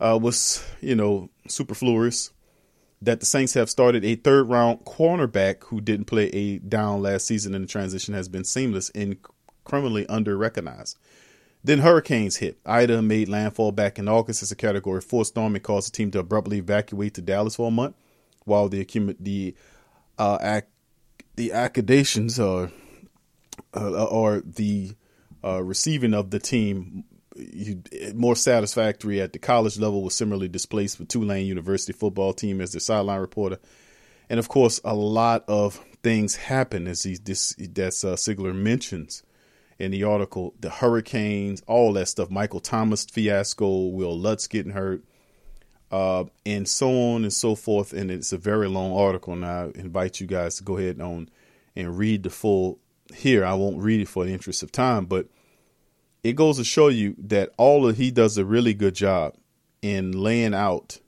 uh, 0.00 0.18
was, 0.20 0.64
you 0.80 0.94
know, 0.94 1.30
superfluous. 1.48 2.30
That 3.00 3.20
the 3.20 3.26
Saints 3.26 3.54
have 3.54 3.70
started 3.70 4.04
a 4.04 4.16
third 4.16 4.48
round 4.48 4.84
cornerback 4.84 5.64
who 5.64 5.80
didn't 5.80 6.06
play 6.06 6.26
a 6.30 6.58
down 6.58 7.00
last 7.00 7.26
season 7.26 7.54
and 7.54 7.64
the 7.64 7.68
transition 7.68 8.12
has 8.12 8.28
been 8.28 8.44
seamless 8.44 8.90
and 8.90 9.18
criminally 9.64 10.06
under 10.08 10.36
recognized. 10.36 10.98
Then 11.64 11.80
hurricanes 11.80 12.36
hit. 12.36 12.58
Ida 12.64 13.02
made 13.02 13.28
landfall 13.28 13.72
back 13.72 13.98
in 13.98 14.08
August 14.08 14.42
as 14.42 14.52
a 14.52 14.56
Category 14.56 15.00
4 15.00 15.24
storm 15.24 15.54
and 15.54 15.64
caused 15.64 15.92
the 15.92 15.96
team 15.96 16.10
to 16.12 16.20
abruptly 16.20 16.58
evacuate 16.58 17.14
to 17.14 17.22
Dallas 17.22 17.56
for 17.56 17.68
a 17.68 17.72
month, 17.72 17.96
while 18.44 18.68
the 18.68 18.84
the 19.20 19.54
uh, 20.18 20.38
ac- 20.40 20.66
the 21.36 21.52
accusations 21.52 22.38
or 22.38 22.70
uh, 23.74 24.04
or 24.04 24.42
the 24.44 24.92
uh, 25.44 25.62
receiving 25.62 26.14
of 26.14 26.30
the 26.30 26.38
team 26.38 27.04
more 28.14 28.34
satisfactory 28.34 29.20
at 29.20 29.32
the 29.32 29.38
college 29.38 29.78
level 29.78 30.02
was 30.02 30.14
similarly 30.14 30.48
displaced 30.48 30.98
with 30.98 31.08
Tulane 31.08 31.46
University 31.46 31.92
football 31.92 32.32
team 32.32 32.60
as 32.60 32.72
their 32.72 32.80
sideline 32.80 33.20
reporter, 33.20 33.58
and 34.28 34.38
of 34.38 34.48
course 34.48 34.80
a 34.84 34.94
lot 34.94 35.44
of 35.48 35.84
things 36.02 36.36
happen 36.36 36.86
as 36.86 37.02
he 37.02 37.16
this 37.16 37.54
that's 37.58 38.04
uh, 38.04 38.14
Sigler 38.14 38.54
mentions 38.54 39.22
in 39.78 39.92
the 39.92 40.04
article 40.04 40.54
the 40.60 40.70
hurricanes, 40.70 41.62
all 41.66 41.92
that 41.94 42.06
stuff, 42.08 42.30
Michael 42.30 42.60
Thomas 42.60 43.04
fiasco, 43.04 43.86
Will 43.86 44.18
Lutz 44.18 44.46
getting 44.46 44.72
hurt, 44.72 45.02
uh, 45.90 46.24
and 46.44 46.68
so 46.68 46.88
on 46.90 47.22
and 47.22 47.32
so 47.32 47.54
forth. 47.54 47.92
And 47.92 48.10
it's 48.10 48.32
a 48.32 48.38
very 48.38 48.68
long 48.68 48.92
article. 48.92 49.32
And 49.32 49.44
I 49.44 49.70
invite 49.74 50.20
you 50.20 50.26
guys 50.26 50.56
to 50.56 50.64
go 50.64 50.76
ahead 50.76 51.00
on 51.00 51.28
and 51.76 51.96
read 51.96 52.24
the 52.24 52.30
full 52.30 52.78
here. 53.14 53.44
I 53.44 53.54
won't 53.54 53.78
read 53.78 54.00
it 54.00 54.08
for 54.08 54.24
the 54.24 54.32
interest 54.32 54.62
of 54.62 54.72
time, 54.72 55.06
but 55.06 55.26
it 56.24 56.34
goes 56.34 56.58
to 56.58 56.64
show 56.64 56.88
you 56.88 57.14
that 57.18 57.50
all 57.56 57.86
of 57.86 57.96
he 57.96 58.10
does 58.10 58.36
a 58.36 58.44
really 58.44 58.74
good 58.74 58.94
job 58.94 59.34
in 59.80 60.12
laying 60.12 60.54
out 60.54 60.98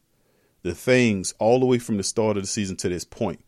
the 0.62 0.74
things 0.74 1.34
all 1.38 1.58
the 1.58 1.66
way 1.66 1.78
from 1.78 1.96
the 1.96 2.02
start 2.02 2.36
of 2.36 2.44
the 2.44 2.46
season 2.46 2.76
to 2.76 2.88
this 2.88 3.04
point 3.04 3.42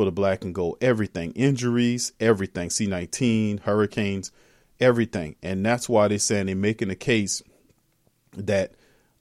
for 0.00 0.06
the 0.06 0.10
black 0.10 0.46
and 0.46 0.54
gold. 0.54 0.78
Everything, 0.80 1.30
injuries, 1.32 2.14
everything, 2.20 2.70
C19, 2.70 3.60
hurricanes, 3.60 4.32
everything. 4.80 5.36
And 5.42 5.62
that's 5.62 5.90
why 5.90 6.08
they're 6.08 6.18
saying 6.18 6.46
they're 6.46 6.56
making 6.56 6.88
a 6.88 6.94
case 6.94 7.42
that 8.32 8.72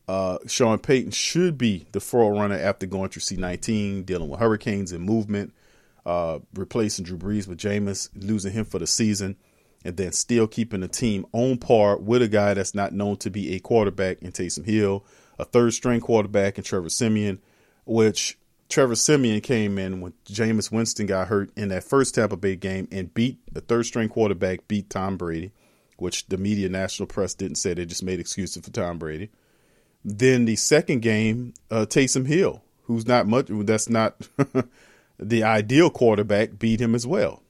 uh, 0.08 0.38
Sean 0.48 0.80
Payton 0.80 1.12
should 1.12 1.58
be 1.58 1.86
the 1.92 2.00
forerunner 2.00 2.56
after 2.58 2.86
going 2.86 3.10
through 3.10 3.24
C19, 3.24 4.06
dealing 4.06 4.30
with 4.30 4.40
hurricanes 4.40 4.94
and 4.94 5.04
movement, 5.04 5.54
uh, 6.06 6.40
replacing 6.54 7.04
Drew 7.04 7.18
Brees 7.18 7.46
with 7.46 7.60
Jameis, 7.60 8.08
losing 8.16 8.54
him 8.54 8.64
for 8.64 8.80
the 8.80 8.88
season, 8.88 9.36
and 9.84 9.98
then 9.98 10.14
still 10.14 10.48
keeping 10.48 10.80
the 10.80 10.88
team 10.88 11.26
on 11.34 11.58
par 11.58 11.98
with 11.98 12.22
a 12.22 12.30
guy 12.30 12.54
that's 12.54 12.74
not 12.74 12.94
known 12.94 13.18
to 13.18 13.30
be 13.30 13.54
a 13.54 13.60
quarterback 13.60 14.22
in 14.22 14.32
Taysom 14.32 14.64
Hill, 14.64 15.06
a 15.38 15.44
third 15.44 15.74
string 15.74 16.00
quarterback 16.00 16.58
in 16.58 16.64
Trevor 16.64 16.88
Siemian, 16.88 17.42
which 17.84 18.38
Trevor 18.70 18.96
Siemian 18.96 19.42
came 19.42 19.80
in 19.80 20.00
when 20.00 20.14
Jameis 20.26 20.72
Winston 20.72 21.08
got 21.08 21.28
hurt 21.28 21.50
in 21.58 21.70
that 21.70 21.84
first 21.84 22.14
Tampa 22.14 22.38
Bay 22.38 22.56
game 22.56 22.88
and 22.92 23.14
beat 23.14 23.40
the 23.52 23.62
third 23.62 23.88
string 23.88 24.10
quarterback, 24.10 24.68
beat 24.68 24.92
Tom 24.92 25.18
Brady, 25.18 25.52
which 25.98 26.28
the 26.28 26.38
media 26.38 26.70
national 26.70 27.08
press 27.08 27.34
didn't 27.34 27.58
say. 27.58 27.74
They 27.74 27.86
just 27.86 28.04
made 28.04 28.20
excuses 28.20 28.64
for 28.64 28.70
Tom 28.70 29.00
Brady. 29.00 29.32
Then 30.06 30.46
the 30.46 30.56
second 30.56 31.02
game, 31.02 31.56
uh, 31.72 31.88
Taysom 31.90 32.28
Hill, 32.28 32.62
who's 32.84 33.08
not 33.08 33.28
much, 33.28 33.48
that's 33.50 33.90
not 33.90 34.28
the 35.20 35.44
ideal 35.44 35.90
quarterback, 35.90 36.60
beat 36.60 36.80
him 36.80 36.94
as 36.94 37.08
well. 37.08 37.42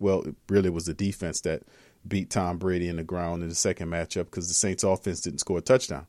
Well, 0.00 0.22
it 0.22 0.34
really 0.48 0.70
was 0.70 0.86
the 0.86 0.94
defense 0.94 1.40
that 1.42 1.62
beat 2.06 2.30
Tom 2.30 2.58
Brady 2.58 2.88
in 2.88 2.96
the 2.96 3.04
ground 3.04 3.44
in 3.44 3.48
the 3.48 3.54
second 3.54 3.90
matchup 3.90 4.24
because 4.24 4.48
the 4.48 4.54
Saints 4.54 4.82
offense 4.82 5.20
didn't 5.20 5.38
score 5.38 5.58
a 5.58 5.62
touchdown. 5.62 6.08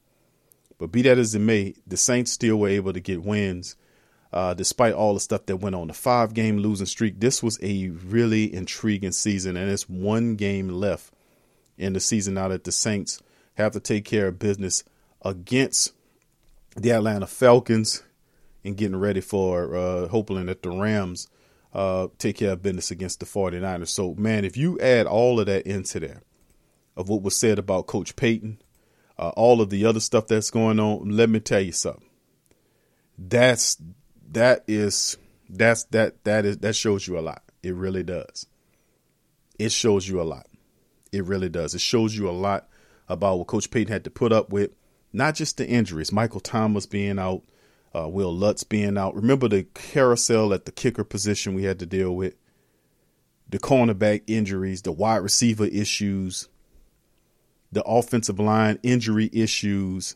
But 0.80 0.92
be 0.92 1.04
that 1.04 1.20
as 1.20 1.36
it 1.36 1.40
may, 1.40 1.76
the 1.86 1.98
Saints 1.98 2.32
still 2.32 2.58
were 2.58 2.68
able 2.68 2.92
to 2.94 3.00
get 3.00 3.24
wins 3.24 3.76
uh, 4.36 4.54
despite 4.54 4.94
all 4.94 5.14
the 5.14 5.20
stuff 5.22 5.46
that 5.46 5.58
went 5.58 5.76
on. 5.76 5.88
The 5.88 5.94
five 5.94 6.34
game 6.34 6.58
losing 6.58 6.86
streak, 6.86 7.22
this 7.22 7.42
was 7.42 7.58
a 7.64 7.88
really 7.88 8.54
intriguing 8.54 9.14
season, 9.14 9.56
and 9.56 9.72
it's 9.72 9.90
one 9.90 10.36
game 10.36 10.68
left 10.68 11.14
in 11.78 11.94
the 11.94 12.02
season 12.02 12.34
now 12.34 12.50
that 12.50 12.66
the 12.66 12.72
Saints 12.72 13.22
have 13.54 13.72
to 13.72 13.80
take 13.80 14.04
care 14.04 14.28
of 14.28 14.38
business 14.38 14.84
against 15.24 15.94
the 16.76 16.92
Atlanta 16.92 17.26
Falcons 17.26 18.04
and 18.66 18.76
getting 18.76 18.98
ready 18.98 19.22
for 19.22 19.74
uh, 19.74 20.08
hoping 20.10 20.46
that 20.48 20.62
the 20.62 20.70
Rams 20.70 21.30
uh, 21.74 22.10
take 22.18 22.38
care 22.38 22.52
of 22.52 22.62
business 22.62 22.92
against 22.92 23.22
the 23.22 23.26
49ers. 23.26 23.88
So, 23.88 24.16
man, 24.16 24.44
if 24.44 24.58
you 24.58 24.78
add 24.82 25.08
all 25.08 25.40
of 25.40 25.46
that 25.46 25.66
into 25.66 26.02
there, 26.02 26.24
of 26.98 27.08
what 27.08 27.22
was 27.22 27.36
said 27.38 27.58
about 27.58 27.88
Coach 27.88 28.18
Payton, 28.18 28.62
uh, 29.18 29.30
all 29.30 29.62
of 29.62 29.70
the 29.70 29.86
other 29.86 30.02
stuff 30.02 30.28
that's 30.28 30.52
going 30.52 30.80
on, 30.80 31.10
let 31.10 31.30
me 31.30 31.40
tell 31.40 31.62
you 31.62 31.72
something. 31.72 32.04
That's 33.18 33.78
that 34.32 34.64
is 34.68 35.18
that's 35.50 35.84
that 35.86 36.24
that 36.24 36.46
is 36.46 36.58
that 36.60 36.76
shows 36.76 37.08
you 37.08 37.18
a 37.18 37.22
lot. 37.22 37.44
It 37.64 37.76
really 37.76 38.04
does. 38.04 38.48
It 39.58 39.72
shows 39.72 40.08
you 40.08 40.22
a 40.22 40.24
lot. 40.24 40.48
It 41.12 41.24
really 41.26 41.50
does. 41.50 41.74
It 41.74 41.82
shows 41.82 42.18
you 42.18 42.30
a 42.30 42.32
lot 42.32 42.68
about 43.08 43.38
what 43.38 43.48
Coach 43.48 43.72
Payton 43.72 43.92
had 43.92 44.04
to 44.04 44.10
put 44.10 44.32
up 44.32 44.52
with, 44.52 44.72
not 45.14 45.36
just 45.36 45.58
the 45.58 45.68
injuries, 45.68 46.12
Michael 46.12 46.40
Thomas 46.40 46.86
being 46.86 47.20
out, 47.20 47.44
uh, 47.96 48.08
Will 48.10 48.36
Lutz 48.36 48.64
being 48.64 48.98
out. 48.98 49.16
Remember 49.16 49.48
the 49.48 49.64
carousel 49.74 50.54
at 50.54 50.66
the 50.66 50.72
kicker 50.72 51.04
position 51.04 51.54
we 51.54 51.64
had 51.64 51.80
to 51.80 51.86
deal 51.86 52.16
with, 52.16 52.36
the 53.48 53.60
cornerback 53.60 54.24
injuries, 54.28 54.82
the 54.82 54.92
wide 54.92 55.18
receiver 55.18 55.66
issues, 55.66 56.50
the 57.72 57.84
offensive 57.84 58.40
line 58.40 58.80
injury 58.84 59.30
issues, 59.32 60.16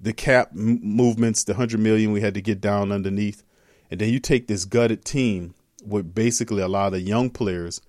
the 0.00 0.12
cap 0.12 0.50
m- 0.52 0.80
movements, 0.82 1.44
the 1.44 1.52
100 1.52 1.78
million 1.78 2.12
we 2.12 2.20
had 2.20 2.34
to 2.34 2.42
get 2.42 2.60
down 2.60 2.92
underneath. 2.92 3.42
And 3.90 4.00
then 4.00 4.10
you 4.10 4.20
take 4.20 4.46
this 4.46 4.64
gutted 4.64 5.04
team 5.04 5.54
with 5.84 6.14
basically 6.14 6.62
a 6.62 6.68
lot 6.68 6.94
of 6.94 7.00
young 7.00 7.30
players 7.30 7.80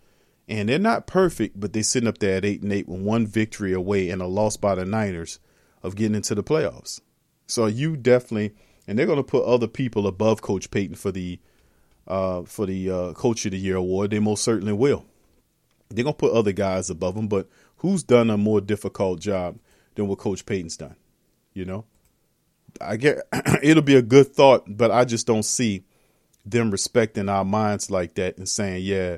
and 0.51 0.67
they're 0.67 0.79
not 0.79 1.07
perfect, 1.07 1.57
but 1.57 1.71
they're 1.71 1.81
sitting 1.81 2.09
up 2.09 2.17
there 2.17 2.35
at 2.35 2.43
eight 2.43 2.61
and 2.61 2.73
eight 2.73 2.85
with 2.85 2.99
one 2.99 3.25
victory 3.25 3.71
away 3.71 4.09
and 4.09 4.21
a 4.21 4.27
loss 4.27 4.57
by 4.57 4.75
the 4.75 4.83
Niners 4.83 5.39
of 5.81 5.95
getting 5.95 6.15
into 6.15 6.35
the 6.35 6.43
playoffs. 6.43 6.99
So 7.47 7.67
you 7.67 7.95
definitely, 7.95 8.53
and 8.85 8.99
they're 8.99 9.05
going 9.05 9.17
to 9.17 9.23
put 9.23 9.45
other 9.45 9.67
people 9.67 10.07
above 10.07 10.41
Coach 10.41 10.69
Payton 10.69 10.95
for 10.95 11.11
the 11.11 11.39
uh, 12.05 12.41
for 12.43 12.65
the 12.65 12.89
uh, 12.89 13.13
Coach 13.13 13.45
of 13.45 13.51
the 13.51 13.57
Year 13.57 13.77
award. 13.77 14.11
They 14.11 14.19
most 14.19 14.43
certainly 14.43 14.73
will. 14.73 15.05
They're 15.89 16.03
going 16.03 16.15
to 16.15 16.19
put 16.19 16.33
other 16.33 16.51
guys 16.51 16.89
above 16.89 17.15
them, 17.15 17.29
but 17.29 17.47
who's 17.77 18.03
done 18.03 18.29
a 18.29 18.37
more 18.37 18.59
difficult 18.59 19.21
job 19.21 19.57
than 19.95 20.07
what 20.07 20.17
Coach 20.17 20.45
Payton's 20.45 20.75
done? 20.75 20.97
You 21.53 21.63
know, 21.63 21.85
I 22.79 22.97
get 22.97 23.19
it'll 23.63 23.83
be 23.83 23.95
a 23.95 24.01
good 24.01 24.33
thought, 24.33 24.65
but 24.67 24.91
I 24.91 25.05
just 25.05 25.27
don't 25.27 25.43
see 25.43 25.83
them 26.45 26.71
respecting 26.71 27.29
our 27.29 27.45
minds 27.45 27.91
like 27.91 28.15
that 28.15 28.37
and 28.37 28.47
saying, 28.47 28.83
yeah. 28.83 29.17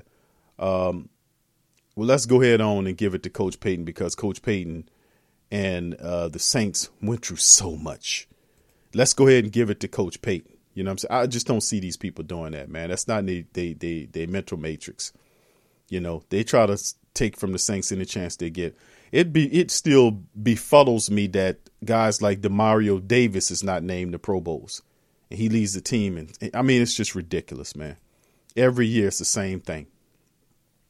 Um, 0.59 1.09
well, 1.95 2.07
let's 2.07 2.25
go 2.25 2.41
ahead 2.41 2.61
on 2.61 2.87
and 2.87 2.97
give 2.97 3.13
it 3.13 3.23
to 3.23 3.29
Coach 3.29 3.59
Payton 3.59 3.85
because 3.85 4.15
Coach 4.15 4.41
Payton 4.41 4.89
and 5.51 5.93
uh, 5.95 6.27
the 6.27 6.39
Saints 6.39 6.89
went 7.01 7.25
through 7.25 7.37
so 7.37 7.75
much. 7.75 8.27
Let's 8.93 9.13
go 9.13 9.27
ahead 9.27 9.43
and 9.43 9.53
give 9.53 9.69
it 9.69 9.79
to 9.81 9.87
Coach 9.87 10.21
Payton. 10.21 10.51
You 10.73 10.83
know 10.83 10.89
what 10.89 10.93
I'm 10.93 10.97
saying? 10.97 11.21
I 11.23 11.27
just 11.27 11.45
don't 11.47 11.61
see 11.61 11.79
these 11.79 11.97
people 11.97 12.23
doing 12.23 12.53
that, 12.53 12.69
man. 12.69 12.89
That's 12.89 13.07
not 13.07 13.25
they 13.25 13.45
they 13.53 13.73
they, 13.73 14.05
they 14.11 14.25
mental 14.25 14.57
matrix. 14.57 15.13
You 15.89 15.99
know, 15.99 16.23
they 16.29 16.43
try 16.43 16.65
to 16.65 16.81
take 17.13 17.37
from 17.37 17.51
the 17.51 17.59
Saints 17.59 17.91
any 17.91 18.05
chance 18.05 18.35
they 18.35 18.49
get. 18.49 18.75
It 19.13 19.31
be 19.31 19.45
it 19.53 19.69
still 19.71 20.23
befuddles 20.41 21.09
me 21.09 21.27
that 21.27 21.59
guys 21.85 22.19
like 22.21 22.41
Demario 22.41 23.05
Davis 23.07 23.51
is 23.51 23.63
not 23.63 23.83
named 23.83 24.13
the 24.13 24.19
Pro 24.19 24.41
Bowls, 24.41 24.81
and 25.29 25.39
he 25.39 25.49
leads 25.49 25.73
the 25.73 25.81
team. 25.81 26.17
And 26.17 26.51
I 26.53 26.63
mean, 26.63 26.81
it's 26.81 26.95
just 26.95 27.13
ridiculous, 27.13 27.75
man. 27.75 27.97
Every 28.57 28.87
year 28.87 29.07
it's 29.07 29.19
the 29.19 29.25
same 29.25 29.61
thing. 29.61 29.85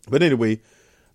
But 0.09 0.23
anyway, 0.23 0.61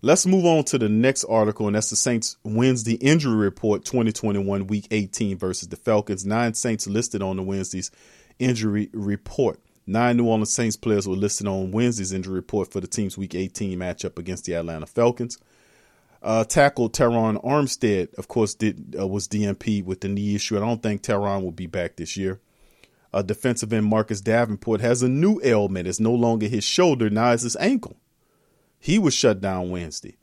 Let's 0.01 0.25
move 0.25 0.45
on 0.45 0.63
to 0.65 0.77
the 0.77 0.87
next 0.87 1.25
article, 1.25 1.67
and 1.67 1.75
that's 1.75 1.89
the 1.89 1.97
Saints 1.97 2.37
Wednesday 2.43 2.93
injury 2.93 3.35
report 3.35 3.83
2021 3.83 4.67
Week 4.67 4.87
18 4.91 5.37
versus 5.37 5.67
the 5.67 5.75
Falcons. 5.75 6.25
Nine 6.25 6.53
Saints 6.53 6.87
listed 6.87 7.21
on 7.21 7.35
the 7.35 7.43
Wednesday's 7.43 7.91
injury 8.39 8.89
report. 8.93 9.59
Nine 9.85 10.15
New 10.15 10.27
Orleans 10.27 10.53
Saints 10.53 10.77
players 10.77 11.05
were 11.05 11.17
listed 11.17 11.47
on 11.47 11.71
Wednesday's 11.71 12.13
injury 12.13 12.35
report 12.35 12.71
for 12.71 12.79
the 12.79 12.87
team's 12.87 13.17
Week 13.17 13.35
18 13.35 13.77
matchup 13.77 14.17
against 14.17 14.45
the 14.45 14.53
Atlanta 14.53 14.85
Falcons. 14.85 15.37
Uh, 16.21 16.43
tackle 16.43 16.89
Terron 16.89 17.43
Armstead, 17.45 18.13
of 18.15 18.27
course, 18.27 18.53
did 18.53 18.95
uh, 18.99 19.07
was 19.07 19.27
DNP 19.27 19.83
with 19.85 20.01
the 20.01 20.09
knee 20.09 20.35
issue. 20.35 20.57
I 20.57 20.59
don't 20.59 20.83
think 20.83 21.01
Terron 21.01 21.43
will 21.43 21.51
be 21.51 21.67
back 21.67 21.95
this 21.95 22.17
year. 22.17 22.39
Uh, 23.13 23.21
defensive 23.21 23.73
end 23.73 23.85
Marcus 23.85 24.21
Davenport 24.21 24.81
has 24.81 25.01
a 25.01 25.09
new 25.09 25.39
ailment. 25.43 25.87
It's 25.87 25.99
no 25.99 26.13
longer 26.13 26.47
his 26.47 26.63
shoulder, 26.63 27.09
now 27.09 27.31
it's 27.31 27.43
his 27.43 27.55
ankle. 27.57 27.97
He 28.79 28.99
was 28.99 29.13
shut 29.13 29.41
down 29.41 29.71
Wednesday. 29.71 30.17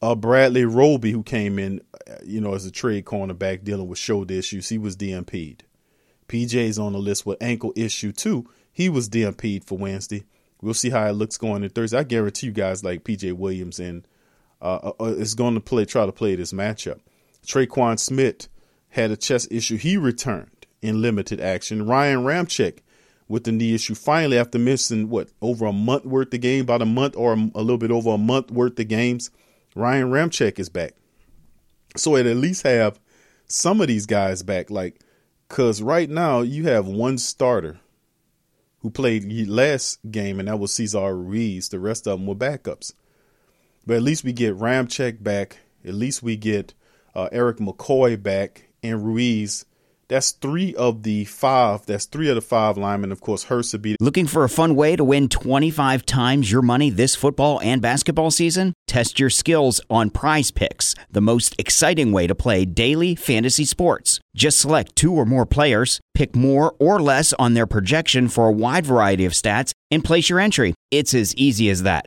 Uh, 0.00 0.14
Bradley 0.14 0.64
Roby, 0.64 1.12
who 1.12 1.22
came 1.22 1.58
in, 1.58 1.80
uh, 2.08 2.16
you 2.24 2.40
know, 2.40 2.54
as 2.54 2.66
a 2.66 2.70
trade 2.70 3.04
cornerback 3.04 3.64
dealing 3.64 3.88
with 3.88 3.98
shoulder 3.98 4.34
issues, 4.34 4.68
he 4.68 4.78
was 4.78 4.96
DNP'd. 4.96 5.64
PJ's 6.28 6.78
on 6.78 6.92
the 6.92 6.98
list 6.98 7.26
with 7.26 7.42
ankle 7.42 7.72
issue 7.76 8.12
too. 8.12 8.48
He 8.72 8.88
was 8.88 9.08
DNP'd 9.08 9.64
for 9.64 9.78
Wednesday. 9.78 10.24
We'll 10.60 10.74
see 10.74 10.90
how 10.90 11.06
it 11.06 11.12
looks 11.12 11.36
going 11.36 11.62
in 11.62 11.70
Thursday. 11.70 11.98
I 11.98 12.04
guarantee 12.04 12.46
you 12.46 12.52
guys 12.52 12.82
like 12.82 13.04
PJ 13.04 13.34
Williams 13.34 13.78
and 13.78 14.06
uh, 14.64 14.92
uh, 14.98 15.04
uh 15.04 15.04
is 15.04 15.34
going 15.34 15.54
to 15.54 15.60
play, 15.60 15.84
try 15.84 16.06
to 16.06 16.12
play 16.12 16.34
this 16.34 16.52
matchup. 16.52 17.00
Tre'Quan 17.46 17.98
Smith 17.98 18.48
had 18.88 19.10
a 19.10 19.16
chest 19.16 19.48
issue. 19.50 19.76
He 19.76 19.96
returned 19.96 20.66
in 20.82 21.02
limited 21.02 21.40
action. 21.40 21.86
Ryan 21.86 22.20
Ramczyk 22.20 22.78
with 23.28 23.44
the 23.44 23.52
knee 23.52 23.74
issue. 23.74 23.94
Finally, 23.94 24.38
after 24.38 24.58
missing 24.58 25.08
what 25.08 25.28
over 25.40 25.66
a 25.66 25.72
month 25.72 26.04
worth 26.04 26.32
of 26.32 26.40
game, 26.40 26.62
about 26.62 26.82
a 26.82 26.86
month 26.86 27.16
or 27.16 27.32
a 27.32 27.62
little 27.62 27.78
bit 27.78 27.90
over 27.90 28.10
a 28.10 28.18
month 28.18 28.50
worth 28.50 28.78
of 28.78 28.88
games, 28.88 29.30
Ryan 29.74 30.10
Ramczyk 30.10 30.58
is 30.58 30.68
back. 30.68 30.94
So 31.96 32.16
it 32.16 32.26
at 32.26 32.36
least 32.36 32.62
have 32.64 32.98
some 33.46 33.80
of 33.80 33.88
these 33.88 34.06
guys 34.06 34.42
back, 34.42 34.70
like 34.70 35.00
because 35.48 35.82
right 35.82 36.08
now 36.08 36.40
you 36.40 36.64
have 36.64 36.86
one 36.86 37.18
starter 37.18 37.78
who 38.80 38.90
played 38.90 39.48
last 39.48 39.98
game, 40.10 40.38
and 40.38 40.48
that 40.48 40.58
was 40.58 40.72
Cesar 40.72 41.16
Ruiz. 41.16 41.68
The 41.68 41.78
rest 41.78 42.06
of 42.06 42.18
them 42.18 42.26
were 42.26 42.34
backups. 42.34 42.92
But 43.86 43.96
at 43.96 44.02
least 44.02 44.24
we 44.24 44.32
get 44.32 44.58
Ramczyk 44.58 45.22
back. 45.22 45.58
At 45.84 45.94
least 45.94 46.22
we 46.22 46.36
get 46.36 46.74
uh, 47.14 47.28
Erik 47.32 47.58
McCoy 47.58 48.20
back 48.22 48.68
and 48.82 49.04
Ruiz 49.04 49.64
that's 50.08 50.32
three 50.32 50.74
of 50.74 51.02
the 51.02 51.24
five. 51.24 51.86
That's 51.86 52.04
three 52.04 52.28
of 52.28 52.34
the 52.34 52.40
five 52.40 52.76
linemen. 52.76 53.12
Of 53.12 53.20
course, 53.20 53.44
Hurst 53.44 53.72
would 53.72 53.82
be. 53.82 53.96
Looking 54.00 54.26
for 54.26 54.44
a 54.44 54.48
fun 54.48 54.74
way 54.74 54.96
to 54.96 55.04
win 55.04 55.28
25 55.28 56.04
times 56.04 56.50
your 56.50 56.62
money 56.62 56.90
this 56.90 57.14
football 57.14 57.60
and 57.62 57.80
basketball 57.80 58.30
season? 58.30 58.74
Test 58.86 59.18
your 59.18 59.30
skills 59.30 59.80
on 59.88 60.10
prize 60.10 60.50
picks, 60.50 60.94
the 61.10 61.20
most 61.20 61.54
exciting 61.58 62.12
way 62.12 62.26
to 62.26 62.34
play 62.34 62.64
daily 62.64 63.14
fantasy 63.14 63.64
sports. 63.64 64.20
Just 64.36 64.60
select 64.60 64.94
two 64.94 65.12
or 65.12 65.24
more 65.24 65.46
players, 65.46 66.00
pick 66.14 66.36
more 66.36 66.74
or 66.78 67.00
less 67.00 67.32
on 67.34 67.54
their 67.54 67.66
projection 67.66 68.28
for 68.28 68.48
a 68.48 68.52
wide 68.52 68.86
variety 68.86 69.24
of 69.24 69.32
stats, 69.32 69.72
and 69.90 70.04
place 70.04 70.28
your 70.28 70.40
entry. 70.40 70.74
It's 70.90 71.14
as 71.14 71.34
easy 71.34 71.70
as 71.70 71.82
that. 71.82 72.06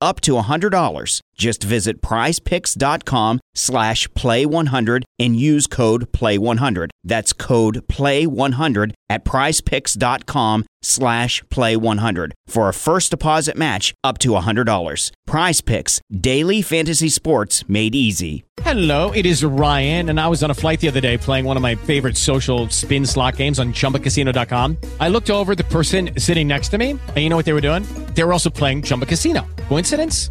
up 0.00 0.20
to 0.22 0.32
$100. 0.32 1.20
Just 1.36 1.62
visit 1.62 2.00
prizepicks.com 2.00 3.40
slash 3.54 4.08
play100 4.08 5.02
and 5.18 5.38
use 5.38 5.66
code 5.66 6.10
play100. 6.12 6.90
That's 7.04 7.32
code 7.32 7.86
play100 7.88 8.92
at 9.08 9.24
prizepicks.com 9.24 10.64
slash 10.82 11.42
play100 11.44 12.32
for 12.46 12.68
a 12.68 12.74
first 12.74 13.10
deposit 13.10 13.56
match 13.56 13.94
up 14.02 14.18
to 14.18 14.30
$100. 14.30 15.10
Prize 15.26 15.60
Picks, 15.60 16.00
daily 16.10 16.62
fantasy 16.62 17.08
sports 17.08 17.68
made 17.68 17.94
easy. 17.94 18.44
Hello, 18.62 19.10
it 19.10 19.26
is 19.26 19.44
Ryan, 19.44 20.08
and 20.08 20.18
I 20.18 20.28
was 20.28 20.42
on 20.42 20.50
a 20.50 20.54
flight 20.54 20.80
the 20.80 20.88
other 20.88 21.00
day 21.00 21.18
playing 21.18 21.44
one 21.44 21.56
of 21.56 21.62
my 21.62 21.74
favorite 21.74 22.16
social 22.16 22.68
spin 22.70 23.04
slot 23.04 23.36
games 23.36 23.58
on 23.58 23.72
chumbacasino.com. 23.74 24.78
I 24.98 25.08
looked 25.08 25.30
over 25.30 25.54
the 25.54 25.64
person 25.64 26.18
sitting 26.18 26.48
next 26.48 26.70
to 26.70 26.78
me, 26.78 26.90
and 26.90 27.16
you 27.18 27.28
know 27.28 27.36
what 27.36 27.44
they 27.44 27.52
were 27.52 27.60
doing? 27.60 27.82
They 28.14 28.24
were 28.24 28.32
also 28.32 28.50
playing 28.50 28.82
Chumba 28.82 29.06
Casino. 29.06 29.46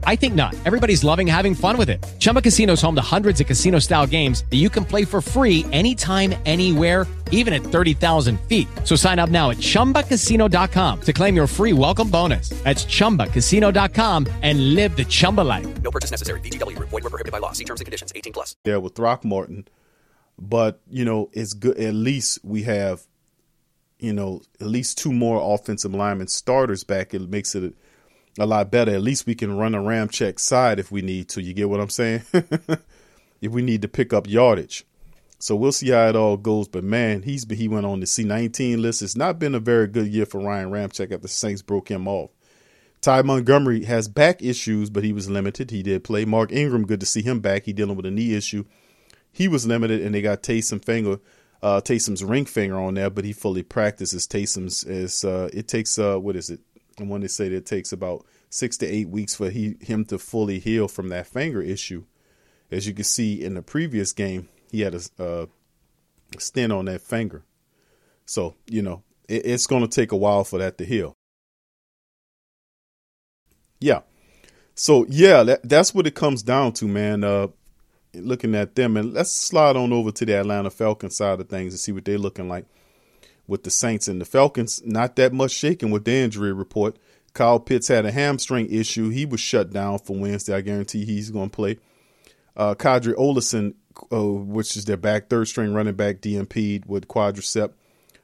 I 0.03 0.17
think 0.17 0.35
not. 0.35 0.53
Everybody's 0.65 1.03
loving 1.03 1.27
having 1.27 1.55
fun 1.55 1.77
with 1.77 1.89
it. 1.89 2.05
Chumba 2.19 2.41
Casino 2.41 2.73
is 2.73 2.81
home 2.81 2.95
to 2.95 3.01
hundreds 3.01 3.39
of 3.39 3.47
casino 3.47 3.79
style 3.79 4.05
games 4.05 4.43
that 4.49 4.57
you 4.57 4.69
can 4.69 4.83
play 4.83 5.05
for 5.05 5.21
free 5.21 5.65
anytime, 5.71 6.35
anywhere, 6.45 7.07
even 7.31 7.53
at 7.53 7.61
30,000 7.61 8.37
feet. 8.41 8.67
So 8.83 8.97
sign 8.97 9.17
up 9.17 9.29
now 9.29 9.51
at 9.51 9.57
chumbacasino.com 9.57 11.01
to 11.01 11.13
claim 11.13 11.35
your 11.37 11.47
free 11.47 11.71
welcome 11.71 12.09
bonus. 12.09 12.49
That's 12.63 12.83
chumbacasino.com 12.83 14.27
and 14.41 14.75
live 14.75 14.97
the 14.97 15.05
Chumba 15.05 15.41
life. 15.41 15.81
No 15.81 15.91
purchase 15.91 16.11
necessary. 16.11 16.41
VGW, 16.41 16.77
void, 16.79 16.91
were 16.91 17.01
prohibited 17.01 17.31
by 17.31 17.39
law. 17.39 17.53
See 17.53 17.63
terms 17.63 17.79
and 17.79 17.85
conditions 17.85 18.11
18 18.13 18.33
plus. 18.33 18.57
There 18.63 18.81
with 18.81 18.95
Throckmorton. 18.95 19.67
But, 20.37 20.81
you 20.89 21.05
know, 21.05 21.29
it's 21.31 21.53
good. 21.53 21.77
At 21.79 21.93
least 21.93 22.43
we 22.43 22.63
have, 22.63 23.07
you 23.99 24.11
know, 24.11 24.41
at 24.59 24.67
least 24.67 24.97
two 24.97 25.13
more 25.13 25.53
offensive 25.55 25.93
linemen 25.93 26.27
starters 26.27 26.83
back. 26.83 27.13
It 27.13 27.21
makes 27.29 27.55
it 27.55 27.63
a 27.63 27.73
lot 28.43 28.71
better. 28.71 28.93
At 28.93 29.01
least 29.01 29.25
we 29.25 29.35
can 29.35 29.55
run 29.55 29.75
a 29.75 29.79
Ramczyk 29.79 30.39
side 30.39 30.79
if 30.79 30.91
we 30.91 31.01
need 31.01 31.29
to. 31.29 31.41
You 31.41 31.53
get 31.53 31.69
what 31.69 31.79
I'm 31.79 31.89
saying? 31.89 32.23
if 32.33 33.51
we 33.51 33.61
need 33.61 33.81
to 33.83 33.87
pick 33.87 34.11
up 34.11 34.27
yardage. 34.27 34.85
So 35.39 35.55
we'll 35.55 35.71
see 35.71 35.89
how 35.89 36.07
it 36.07 36.15
all 36.15 36.37
goes. 36.37 36.67
But 36.67 36.83
man, 36.83 37.21
he's 37.21 37.45
he 37.49 37.67
went 37.67 37.85
on 37.85 37.99
the 37.99 38.05
C19 38.05 38.79
list. 38.79 39.01
It's 39.01 39.15
not 39.15 39.39
been 39.39 39.55
a 39.55 39.59
very 39.59 39.87
good 39.87 40.07
year 40.07 40.25
for 40.25 40.41
Ryan 40.41 40.71
Ramczyk 40.71 41.05
after 41.05 41.17
the 41.17 41.27
Saints 41.27 41.61
broke 41.61 41.89
him 41.89 42.07
off. 42.07 42.31
Ty 43.01 43.21
Montgomery 43.21 43.83
has 43.83 44.07
back 44.07 44.41
issues, 44.41 44.89
but 44.89 45.03
he 45.03 45.13
was 45.13 45.29
limited. 45.29 45.69
He 45.69 45.83
did 45.83 46.03
play. 46.03 46.25
Mark 46.25 46.51
Ingram, 46.51 46.87
good 46.87 47.01
to 47.01 47.05
see 47.05 47.21
him 47.21 47.39
back. 47.39 47.65
He 47.65 47.73
dealing 47.73 47.95
with 47.95 48.07
a 48.07 48.11
knee 48.11 48.33
issue. 48.33 48.65
He 49.31 49.47
was 49.47 49.67
limited, 49.67 50.01
and 50.01 50.15
they 50.15 50.21
got 50.21 50.41
Taysom 50.41 50.83
finger, 50.83 51.19
uh, 51.61 51.81
Taysom's 51.81 52.23
ring 52.23 52.45
finger 52.45 52.79
on 52.79 52.95
there, 52.95 53.09
but 53.09 53.25
he 53.25 53.33
fully 53.33 53.63
practices. 53.63 54.27
Taysom's 54.27 54.83
is 54.83 55.23
uh, 55.23 55.49
it 55.53 55.67
takes 55.67 55.99
uh, 55.99 56.17
what 56.17 56.35
is 56.35 56.49
it? 56.49 56.61
I 56.99 57.03
want 57.03 57.23
to 57.23 57.29
say 57.29 57.49
that 57.49 57.55
it 57.55 57.65
takes 57.65 57.91
about 57.91 58.25
six 58.49 58.77
to 58.77 58.85
eight 58.85 59.09
weeks 59.09 59.35
for 59.35 59.49
he 59.49 59.75
him 59.81 60.05
to 60.05 60.17
fully 60.17 60.59
heal 60.59 60.87
from 60.87 61.09
that 61.09 61.27
finger 61.27 61.61
issue. 61.61 62.05
As 62.71 62.87
you 62.87 62.93
can 62.93 63.03
see 63.03 63.43
in 63.43 63.53
the 63.53 63.61
previous 63.61 64.13
game, 64.13 64.49
he 64.71 64.81
had 64.81 64.95
a 64.95 65.01
uh, 65.23 65.45
stent 66.39 66.71
on 66.71 66.85
that 66.85 67.01
finger. 67.01 67.43
So 68.25 68.55
you 68.67 68.81
know 68.81 69.03
it, 69.27 69.45
it's 69.45 69.67
going 69.67 69.81
to 69.81 69.87
take 69.87 70.11
a 70.11 70.17
while 70.17 70.43
for 70.43 70.59
that 70.59 70.77
to 70.77 70.85
heal. 70.85 71.13
Yeah. 73.79 74.01
So 74.73 75.05
yeah, 75.09 75.43
that, 75.43 75.67
that's 75.67 75.93
what 75.93 76.07
it 76.07 76.15
comes 76.15 76.43
down 76.43 76.73
to, 76.73 76.87
man. 76.87 77.23
Uh, 77.23 77.47
looking 78.13 78.55
at 78.55 78.75
them, 78.75 78.97
and 78.97 79.13
let's 79.13 79.31
slide 79.31 79.75
on 79.75 79.91
over 79.91 80.11
to 80.11 80.25
the 80.25 80.39
Atlanta 80.39 80.69
Falcons 80.69 81.17
side 81.17 81.39
of 81.39 81.49
things 81.49 81.73
and 81.73 81.79
see 81.79 81.91
what 81.91 82.05
they're 82.05 82.17
looking 82.17 82.47
like 82.47 82.65
with 83.47 83.63
the 83.63 83.71
Saints 83.71 84.07
and 84.07 84.19
the 84.19 84.25
Falcons. 84.25 84.81
Not 84.85 85.15
that 85.15 85.33
much 85.33 85.51
shaking 85.51 85.91
with 85.91 86.05
the 86.05 86.13
injury 86.13 86.53
report. 86.53 86.97
Kyle 87.33 87.59
Pitts 87.59 87.89
had 87.89 88.05
a 88.05 88.11
hamstring 88.11 88.71
issue. 88.71 89.09
He 89.09 89.25
was 89.25 89.39
shut 89.39 89.71
down 89.71 89.99
for 89.99 90.15
Wednesday. 90.15 90.55
I 90.55 90.61
guarantee 90.61 91.05
he's 91.05 91.29
going 91.29 91.49
to 91.49 91.55
play. 91.55 91.77
Uh, 92.55 92.75
Qadree 92.75 93.15
Ollison, 93.15 93.75
uh, 94.11 94.25
which 94.25 94.77
is 94.77 94.85
their 94.85 94.97
back 94.97 95.29
third 95.29 95.47
string 95.47 95.73
running 95.73 95.95
back, 95.95 96.21
DNP'd 96.21 96.85
with 96.85 97.07
quadricep. 97.07 97.73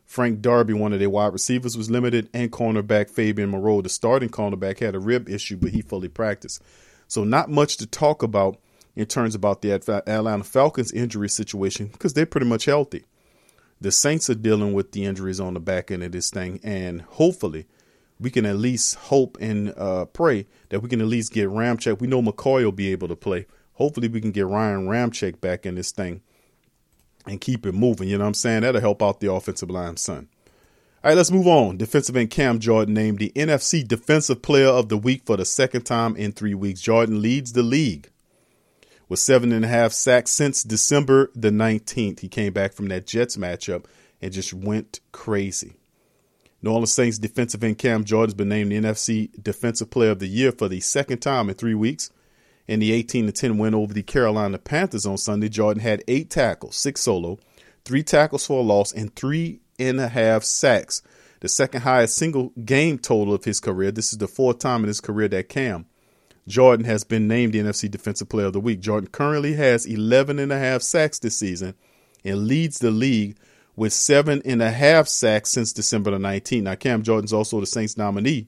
Frank 0.05 0.41
Darby, 0.41 0.73
one 0.73 0.93
of 0.93 0.99
their 0.99 1.09
wide 1.09 1.33
receivers, 1.33 1.77
was 1.77 1.89
limited, 1.89 2.29
and 2.33 2.51
cornerback 2.51 3.09
Fabian 3.09 3.49
Moreau, 3.49 3.81
the 3.81 3.89
starting 3.89 4.29
cornerback, 4.29 4.79
had 4.79 4.95
a 4.95 4.99
rib 4.99 5.29
issue, 5.29 5.57
but 5.57 5.71
he 5.71 5.81
fully 5.81 6.09
practiced. 6.09 6.61
So 7.07 7.23
not 7.23 7.49
much 7.49 7.77
to 7.77 7.87
talk 7.87 8.23
about 8.23 8.57
in 8.95 9.05
terms 9.05 9.35
about 9.35 9.61
the 9.61 9.73
Atlanta 9.73 10.43
Falcons 10.43 10.91
injury 10.91 11.29
situation 11.29 11.87
because 11.87 12.13
they're 12.13 12.25
pretty 12.25 12.47
much 12.47 12.65
healthy. 12.65 13.05
The 13.81 13.91
Saints 13.91 14.29
are 14.29 14.35
dealing 14.35 14.73
with 14.73 14.91
the 14.91 15.05
injuries 15.05 15.39
on 15.39 15.55
the 15.55 15.59
back 15.59 15.89
end 15.89 16.03
of 16.03 16.11
this 16.11 16.29
thing, 16.29 16.59
and 16.63 17.01
hopefully 17.01 17.65
we 18.19 18.29
can 18.29 18.45
at 18.45 18.57
least 18.57 18.93
hope 18.95 19.35
and 19.41 19.73
uh, 19.75 20.05
pray 20.05 20.45
that 20.69 20.81
we 20.81 20.89
can 20.89 21.01
at 21.01 21.07
least 21.07 21.33
get 21.33 21.49
Ramczyk. 21.49 21.99
We 21.99 22.07
know 22.07 22.21
McCoy 22.21 22.63
will 22.63 22.71
be 22.71 22.91
able 22.91 23.07
to 23.07 23.15
play. 23.15 23.47
Hopefully 23.73 24.07
we 24.07 24.21
can 24.21 24.31
get 24.31 24.45
Ryan 24.45 24.87
Ramczyk 24.87 25.41
back 25.41 25.65
in 25.65 25.73
this 25.73 25.91
thing 25.91 26.21
and 27.25 27.41
keep 27.41 27.65
it 27.65 27.71
moving. 27.71 28.07
You 28.07 28.19
know 28.19 28.25
what 28.25 28.29
I'm 28.29 28.33
saying? 28.35 28.61
That'll 28.61 28.81
help 28.81 29.01
out 29.01 29.19
the 29.19 29.31
offensive 29.31 29.71
line, 29.71 29.97
son. 29.97 30.29
All 31.03 31.09
right, 31.09 31.17
let's 31.17 31.31
move 31.31 31.47
on. 31.47 31.77
Defensive 31.77 32.15
end 32.15 32.29
Cam 32.29 32.59
Jordan 32.59 32.93
named 32.93 33.17
the 33.17 33.31
NFC 33.35 33.87
Defensive 33.87 34.43
Player 34.43 34.67
of 34.67 34.89
the 34.89 34.97
Week 34.97 35.23
for 35.25 35.35
the 35.35 35.45
second 35.45 35.87
time 35.87 36.15
in 36.15 36.31
three 36.31 36.53
weeks. 36.53 36.81
Jordan 36.81 37.23
leads 37.23 37.53
the 37.53 37.63
league 37.63 38.11
with 39.11 39.19
seven 39.19 39.51
and 39.51 39.65
a 39.65 39.67
half 39.67 39.91
sacks 39.91 40.31
since 40.31 40.63
December 40.63 41.29
the 41.35 41.49
19th. 41.49 42.21
He 42.21 42.29
came 42.29 42.53
back 42.53 42.71
from 42.71 42.87
that 42.87 43.05
Jets 43.05 43.35
matchup 43.35 43.83
and 44.21 44.31
just 44.31 44.53
went 44.53 45.01
crazy. 45.11 45.73
New 46.61 46.69
Orleans 46.69 46.93
Saints 46.93 47.17
defensive 47.17 47.61
end 47.61 47.77
Cam 47.77 48.05
Jordan 48.05 48.29
has 48.29 48.35
been 48.35 48.47
named 48.47 48.71
the 48.71 48.79
NFC 48.79 49.29
Defensive 49.43 49.89
Player 49.89 50.11
of 50.11 50.19
the 50.19 50.29
Year 50.29 50.53
for 50.53 50.69
the 50.69 50.79
second 50.79 51.19
time 51.19 51.49
in 51.49 51.55
three 51.55 51.73
weeks. 51.73 52.09
In 52.69 52.79
the 52.79 52.93
18 52.93 53.25
to 53.25 53.33
10 53.33 53.57
win 53.57 53.75
over 53.75 53.93
the 53.93 54.01
Carolina 54.01 54.57
Panthers 54.57 55.05
on 55.05 55.17
Sunday, 55.17 55.49
Jordan 55.49 55.83
had 55.83 56.05
eight 56.07 56.29
tackles, 56.29 56.77
six 56.77 57.01
solo, 57.01 57.37
three 57.83 58.03
tackles 58.03 58.47
for 58.47 58.59
a 58.59 58.63
loss, 58.63 58.93
and 58.93 59.13
three 59.13 59.59
and 59.77 59.99
a 59.99 60.07
half 60.07 60.45
sacks. 60.45 61.01
The 61.41 61.49
second 61.49 61.81
highest 61.81 62.15
single 62.15 62.53
game 62.63 62.97
total 62.97 63.33
of 63.33 63.43
his 63.43 63.59
career. 63.59 63.91
This 63.91 64.13
is 64.13 64.19
the 64.19 64.29
fourth 64.29 64.59
time 64.59 64.83
in 64.83 64.87
his 64.87 65.01
career 65.01 65.27
that 65.27 65.49
Cam 65.49 65.87
Jordan 66.47 66.85
has 66.85 67.03
been 67.03 67.27
named 67.27 67.53
the 67.53 67.59
NFC 67.59 67.89
Defensive 67.89 68.29
Player 68.29 68.47
of 68.47 68.53
the 68.53 68.59
Week. 68.59 68.79
Jordan 68.79 69.09
currently 69.09 69.53
has 69.53 69.85
11 69.85 70.39
and 70.39 70.51
a 70.51 70.57
half 70.57 70.81
sacks 70.81 71.19
this 71.19 71.37
season 71.37 71.75
and 72.23 72.47
leads 72.47 72.79
the 72.79 72.91
league 72.91 73.37
with 73.75 73.93
seven 73.93 74.41
and 74.43 74.61
a 74.61 74.71
half 74.71 75.07
sacks 75.07 75.49
since 75.49 75.73
December 75.73 76.11
the 76.11 76.17
19th. 76.17 76.63
Now, 76.63 76.75
Cam 76.75 77.03
Jordan's 77.03 77.33
also 77.33 77.59
the 77.59 77.65
Saints 77.65 77.97
nominee 77.97 78.47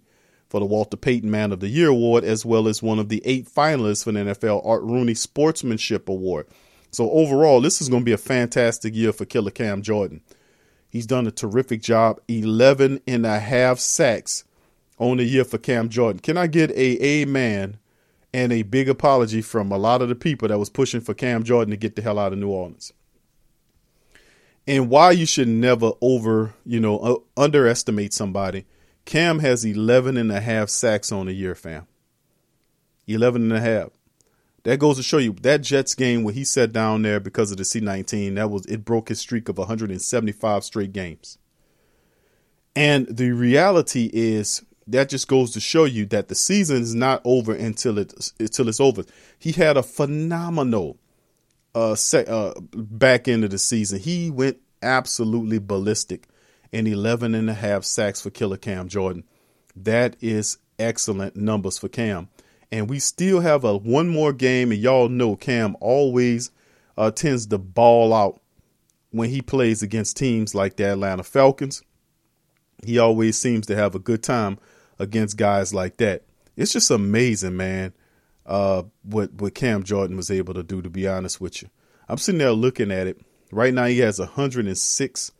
for 0.49 0.59
the 0.59 0.65
Walter 0.65 0.97
Payton 0.97 1.31
Man 1.31 1.51
of 1.51 1.59
the 1.59 1.69
Year 1.69 1.89
Award, 1.89 2.23
as 2.23 2.45
well 2.45 2.67
as 2.67 2.83
one 2.83 2.99
of 2.99 3.09
the 3.09 3.21
eight 3.25 3.47
finalists 3.47 4.03
for 4.03 4.11
the 4.11 4.19
NFL 4.19 4.65
Art 4.65 4.83
Rooney 4.83 5.13
Sportsmanship 5.13 6.09
Award. 6.09 6.47
So 6.91 7.09
overall, 7.09 7.61
this 7.61 7.81
is 7.81 7.89
going 7.89 8.01
to 8.01 8.05
be 8.05 8.11
a 8.11 8.17
fantastic 8.17 8.93
year 8.93 9.11
for 9.11 9.25
Killer 9.25 9.49
Cam 9.49 9.81
Jordan. 9.81 10.21
He's 10.89 11.07
done 11.07 11.25
a 11.25 11.31
terrific 11.31 11.81
job. 11.81 12.19
11 12.27 13.01
and 13.07 13.25
a 13.25 13.39
half 13.39 13.79
sacks 13.79 14.43
on 14.99 15.17
the 15.17 15.23
year 15.23 15.43
for 15.43 15.57
Cam 15.57 15.89
Jordan. 15.89 16.19
Can 16.19 16.37
I 16.37 16.45
get 16.45 16.69
a 16.71 17.21
amen 17.21 17.79
and 18.33 18.51
a 18.51 18.63
big 18.63 18.89
apology 18.89 19.41
from 19.41 19.71
a 19.71 19.77
lot 19.77 20.01
of 20.01 20.09
the 20.09 20.15
people 20.15 20.47
that 20.47 20.57
was 20.57 20.69
pushing 20.69 21.01
for 21.01 21.13
Cam 21.13 21.43
Jordan 21.43 21.71
to 21.71 21.77
get 21.77 21.95
the 21.95 22.01
hell 22.01 22.17
out 22.17 22.33
of 22.33 22.39
New 22.39 22.49
Orleans. 22.49 22.91
And 24.65 24.89
why 24.89 25.11
you 25.11 25.25
should 25.25 25.47
never 25.47 25.91
over, 26.01 26.53
you 26.65 26.79
know, 26.79 26.97
uh, 26.99 27.15
underestimate 27.37 28.13
somebody. 28.13 28.65
Cam 29.05 29.39
has 29.39 29.65
11 29.65 30.17
and 30.17 30.31
a 30.31 30.39
half 30.39 30.69
sacks 30.69 31.11
on 31.11 31.27
a 31.27 31.31
year, 31.31 31.53
fam. 31.53 31.85
11 33.07 33.43
and 33.43 33.53
a 33.53 33.59
half. 33.59 33.89
That 34.63 34.79
goes 34.79 34.95
to 34.95 35.03
show 35.03 35.17
you 35.17 35.33
that 35.41 35.61
Jets 35.61 35.93
game 35.93 36.23
where 36.23 36.33
he 36.33 36.45
sat 36.45 36.71
down 36.71 37.01
there 37.01 37.19
because 37.19 37.51
of 37.51 37.57
the 37.57 37.63
C19, 37.63 38.35
that 38.35 38.49
was 38.49 38.65
it 38.65 38.85
broke 38.85 39.09
his 39.09 39.19
streak 39.19 39.49
of 39.49 39.57
175 39.57 40.63
straight 40.63 40.93
games. 40.93 41.37
And 42.73 43.05
the 43.07 43.31
reality 43.31 44.09
is 44.13 44.63
that 44.87 45.09
just 45.09 45.27
goes 45.27 45.51
to 45.51 45.59
show 45.59 45.85
you 45.85 46.05
that 46.07 46.27
the 46.27 46.35
season 46.35 46.81
is 46.81 46.93
not 46.93 47.21
over 47.23 47.53
until 47.53 47.97
it 47.97 48.13
until 48.39 48.67
it's 48.67 48.79
over. 48.79 49.03
He 49.39 49.51
had 49.51 49.77
a 49.77 49.83
phenomenal 49.83 50.97
uh, 51.75 51.95
uh 52.13 52.53
back 52.73 53.27
end 53.27 53.43
of 53.43 53.51
the 53.51 53.57
season. 53.57 53.99
He 53.99 54.29
went 54.29 54.57
absolutely 54.81 55.59
ballistic 55.59 56.27
in 56.71 56.87
11 56.87 57.35
and 57.35 57.49
a 57.49 57.53
half 57.53 57.83
sacks 57.83 58.21
for 58.21 58.29
Killer 58.29 58.57
Cam 58.57 58.89
Jordan. 58.89 59.23
That 59.75 60.15
is 60.21 60.57
excellent 60.77 61.35
numbers 61.35 61.77
for 61.77 61.87
Cam. 61.87 62.29
And 62.71 62.89
we 62.89 62.99
still 62.99 63.39
have 63.39 63.63
a 63.63 63.77
one 63.77 64.09
more 64.09 64.33
game 64.33 64.71
and 64.71 64.81
y'all 64.81 65.07
know 65.07 65.35
Cam 65.35 65.75
always 65.79 66.51
uh, 66.97 67.11
tends 67.11 67.45
to 67.47 67.57
ball 67.57 68.13
out 68.13 68.41
when 69.11 69.29
he 69.29 69.41
plays 69.41 69.83
against 69.83 70.17
teams 70.17 70.55
like 70.55 70.75
the 70.75 70.85
Atlanta 70.85 71.23
Falcons. 71.23 71.83
He 72.83 72.97
always 72.97 73.37
seems 73.37 73.67
to 73.67 73.75
have 73.75 73.95
a 73.95 73.99
good 73.99 74.23
time 74.23 74.57
against 75.03 75.37
guys 75.37 75.73
like 75.73 75.97
that. 75.97 76.23
It's 76.55 76.73
just 76.73 76.89
amazing, 76.89 77.55
man. 77.57 77.93
Uh, 78.45 78.83
what 79.03 79.33
what 79.33 79.55
Cam 79.55 79.83
Jordan 79.83 80.17
was 80.17 80.31
able 80.31 80.53
to 80.53 80.63
do. 80.63 80.81
To 80.81 80.89
be 80.89 81.07
honest 81.07 81.39
with 81.39 81.61
you, 81.61 81.69
I'm 82.09 82.17
sitting 82.17 82.39
there 82.39 82.51
looking 82.51 82.91
at 82.91 83.07
it. 83.07 83.21
Right 83.51 83.73
now, 83.73 83.85
he 83.85 83.99
has 83.99 84.19
106 84.19 85.31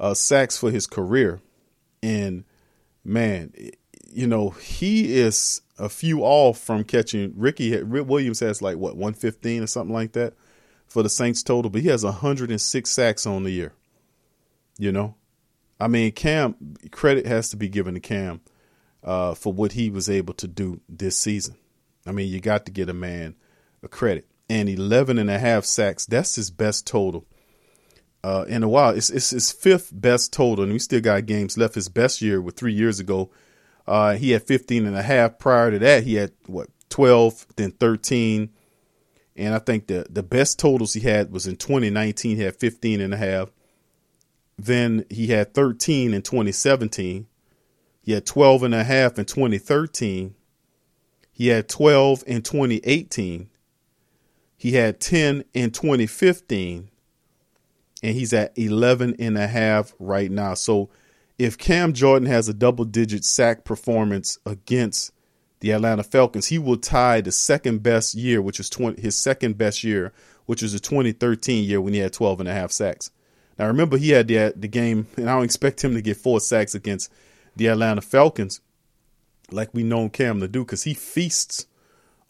uh, 0.00 0.14
sacks 0.14 0.56
for 0.56 0.70
his 0.70 0.86
career, 0.86 1.40
and 2.02 2.44
man, 3.04 3.52
you 4.08 4.26
know 4.26 4.50
he 4.50 5.14
is 5.14 5.60
a 5.78 5.88
few 5.88 6.22
off 6.22 6.58
from 6.58 6.84
catching. 6.84 7.34
Ricky 7.36 7.76
Rick 7.82 8.08
Williams 8.08 8.40
has 8.40 8.60
like 8.60 8.76
what 8.76 8.96
115 8.96 9.62
or 9.62 9.66
something 9.66 9.94
like 9.94 10.12
that 10.12 10.34
for 10.86 11.02
the 11.02 11.08
Saints 11.08 11.42
total, 11.42 11.70
but 11.70 11.82
he 11.82 11.88
has 11.88 12.04
106 12.04 12.90
sacks 12.90 13.26
on 13.26 13.44
the 13.44 13.50
year. 13.50 13.72
You 14.78 14.90
know, 14.90 15.14
I 15.78 15.88
mean, 15.88 16.12
Cam 16.12 16.56
credit 16.90 17.26
has 17.26 17.48
to 17.50 17.56
be 17.56 17.68
given 17.68 17.94
to 17.94 18.00
Cam 18.00 18.40
uh, 19.02 19.34
for 19.34 19.52
what 19.52 19.72
he 19.72 19.90
was 19.90 20.08
able 20.08 20.34
to 20.34 20.48
do 20.48 20.80
this 20.88 21.16
season. 21.16 21.56
I 22.06 22.12
mean, 22.12 22.28
you 22.28 22.40
got 22.40 22.66
to 22.66 22.72
get 22.72 22.88
a 22.88 22.94
man 22.94 23.36
a 23.82 23.88
credit. 23.88 24.26
And 24.48 24.68
11 24.68 25.18
and 25.18 25.30
a 25.30 25.38
half 25.38 25.64
sacks, 25.64 26.06
that's 26.06 26.34
his 26.34 26.50
best 26.50 26.86
total 26.86 27.24
uh, 28.22 28.44
in 28.48 28.62
a 28.62 28.68
while. 28.68 28.90
It's, 28.90 29.10
it's 29.10 29.30
his 29.30 29.52
fifth 29.52 29.90
best 29.92 30.32
total, 30.32 30.64
and 30.64 30.72
we 30.72 30.78
still 30.78 31.00
got 31.00 31.26
games 31.26 31.56
left. 31.56 31.74
His 31.74 31.88
best 31.88 32.20
year 32.20 32.40
with 32.40 32.56
three 32.56 32.72
years 32.72 32.98
ago, 33.00 33.30
uh, 33.86 34.16
he 34.16 34.30
had 34.30 34.42
15 34.42 34.86
and 34.86 34.96
a 34.96 35.02
half. 35.02 35.38
Prior 35.38 35.70
to 35.70 35.78
that, 35.78 36.04
he 36.04 36.14
had, 36.14 36.32
what, 36.46 36.68
12, 36.90 37.46
then 37.56 37.70
13. 37.72 38.50
And 39.36 39.54
I 39.54 39.58
think 39.58 39.86
the, 39.86 40.06
the 40.10 40.22
best 40.22 40.58
totals 40.58 40.92
he 40.92 41.00
had 41.00 41.32
was 41.32 41.46
in 41.46 41.56
2019, 41.56 42.36
he 42.36 42.42
had 42.42 42.56
15 42.56 43.00
and 43.00 43.14
a 43.14 43.16
half. 43.16 43.50
Then 44.58 45.06
he 45.08 45.28
had 45.28 45.54
13 45.54 46.12
in 46.12 46.22
2017. 46.22 47.26
He 48.10 48.14
had 48.14 48.26
12 48.26 48.64
and 48.64 48.74
a 48.74 48.82
half 48.82 49.20
in 49.20 49.24
2013. 49.24 50.34
He 51.30 51.46
had 51.46 51.68
12 51.68 52.24
in 52.26 52.42
2018. 52.42 53.48
He 54.56 54.72
had 54.72 54.98
10 54.98 55.44
in 55.54 55.70
2015. 55.70 56.90
And 58.02 58.16
he's 58.16 58.32
at 58.32 58.58
11 58.58 59.14
and 59.20 59.38
a 59.38 59.46
half 59.46 59.94
right 60.00 60.28
now. 60.28 60.54
So 60.54 60.90
if 61.38 61.56
Cam 61.56 61.92
Jordan 61.92 62.26
has 62.26 62.48
a 62.48 62.52
double 62.52 62.84
digit 62.84 63.24
sack 63.24 63.62
performance 63.62 64.40
against 64.44 65.12
the 65.60 65.70
Atlanta 65.70 66.02
Falcons, 66.02 66.46
he 66.46 66.58
will 66.58 66.78
tie 66.78 67.20
the 67.20 67.30
second 67.30 67.84
best 67.84 68.16
year, 68.16 68.42
which 68.42 68.58
is 68.58 68.68
20, 68.68 69.00
his 69.00 69.14
second 69.14 69.56
best 69.56 69.84
year, 69.84 70.12
which 70.46 70.62
was 70.62 70.72
the 70.72 70.80
2013 70.80 71.62
year 71.62 71.80
when 71.80 71.94
he 71.94 72.00
had 72.00 72.12
12 72.12 72.40
and 72.40 72.48
a 72.48 72.54
half 72.54 72.72
sacks. 72.72 73.12
Now 73.56 73.68
remember 73.68 73.98
he 73.98 74.10
had 74.10 74.26
the 74.26 74.52
the 74.56 74.66
game, 74.66 75.06
and 75.16 75.30
I 75.30 75.34
don't 75.34 75.44
expect 75.44 75.84
him 75.84 75.94
to 75.94 76.02
get 76.02 76.16
four 76.16 76.40
sacks 76.40 76.74
against 76.74 77.12
the 77.56 77.66
Atlanta 77.66 78.00
Falcons, 78.00 78.60
like 79.50 79.72
we 79.72 79.82
known 79.82 80.10
Cam 80.10 80.40
to 80.40 80.48
do, 80.48 80.64
because 80.64 80.84
he 80.84 80.94
feasts 80.94 81.66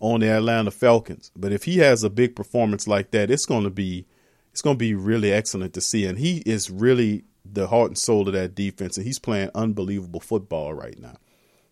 on 0.00 0.20
the 0.20 0.28
Atlanta 0.28 0.70
Falcons. 0.70 1.30
But 1.37 1.52
if 1.52 1.64
he 1.64 1.78
has 1.78 2.02
a 2.02 2.11
big 2.11 2.35
performance 2.35 2.88
like 2.88 3.11
that, 3.11 3.30
it's 3.30 3.46
going 3.46 3.64
to 3.64 3.70
be 3.70 4.06
it's 4.52 4.62
going 4.62 4.76
to 4.76 4.78
be 4.78 4.94
really 4.94 5.33
excellent 5.33 5.74
to 5.74 5.80
see. 5.80 6.06
And 6.06 6.18
he 6.18 6.38
is 6.38 6.70
really 6.70 7.24
the 7.44 7.68
heart 7.68 7.88
and 7.88 7.98
soul 7.98 8.26
of 8.26 8.35
that 8.35 8.54
defense, 8.54 8.96
and 8.96 9.06
he's 9.06 9.18
playing 9.18 9.50
unbelievable 9.54 10.20
football 10.20 10.74
right 10.74 10.98
now. 10.98 11.16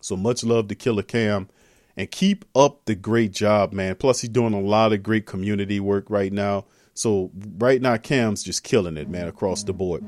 So 0.00 0.16
much 0.16 0.44
love 0.44 0.68
to 0.68 0.74
Killer 0.74 1.02
Cam, 1.02 1.48
and 1.96 2.10
keep 2.10 2.44
up 2.54 2.84
the 2.84 2.94
great 2.94 3.32
job, 3.32 3.72
man. 3.72 3.96
Plus, 3.96 4.20
he's 4.20 4.30
doing 4.30 4.54
a 4.54 4.60
lot 4.60 4.92
of 4.92 5.02
great 5.02 5.26
community 5.26 5.80
work 5.80 6.08
right 6.08 6.32
now. 6.32 6.64
So 6.94 7.30
right 7.58 7.82
now, 7.82 7.96
Cam's 7.96 8.42
just 8.42 8.62
killing 8.62 8.96
it, 8.96 9.08
man, 9.08 9.28
across 9.28 9.64
the 9.64 9.72
board. 9.72 10.04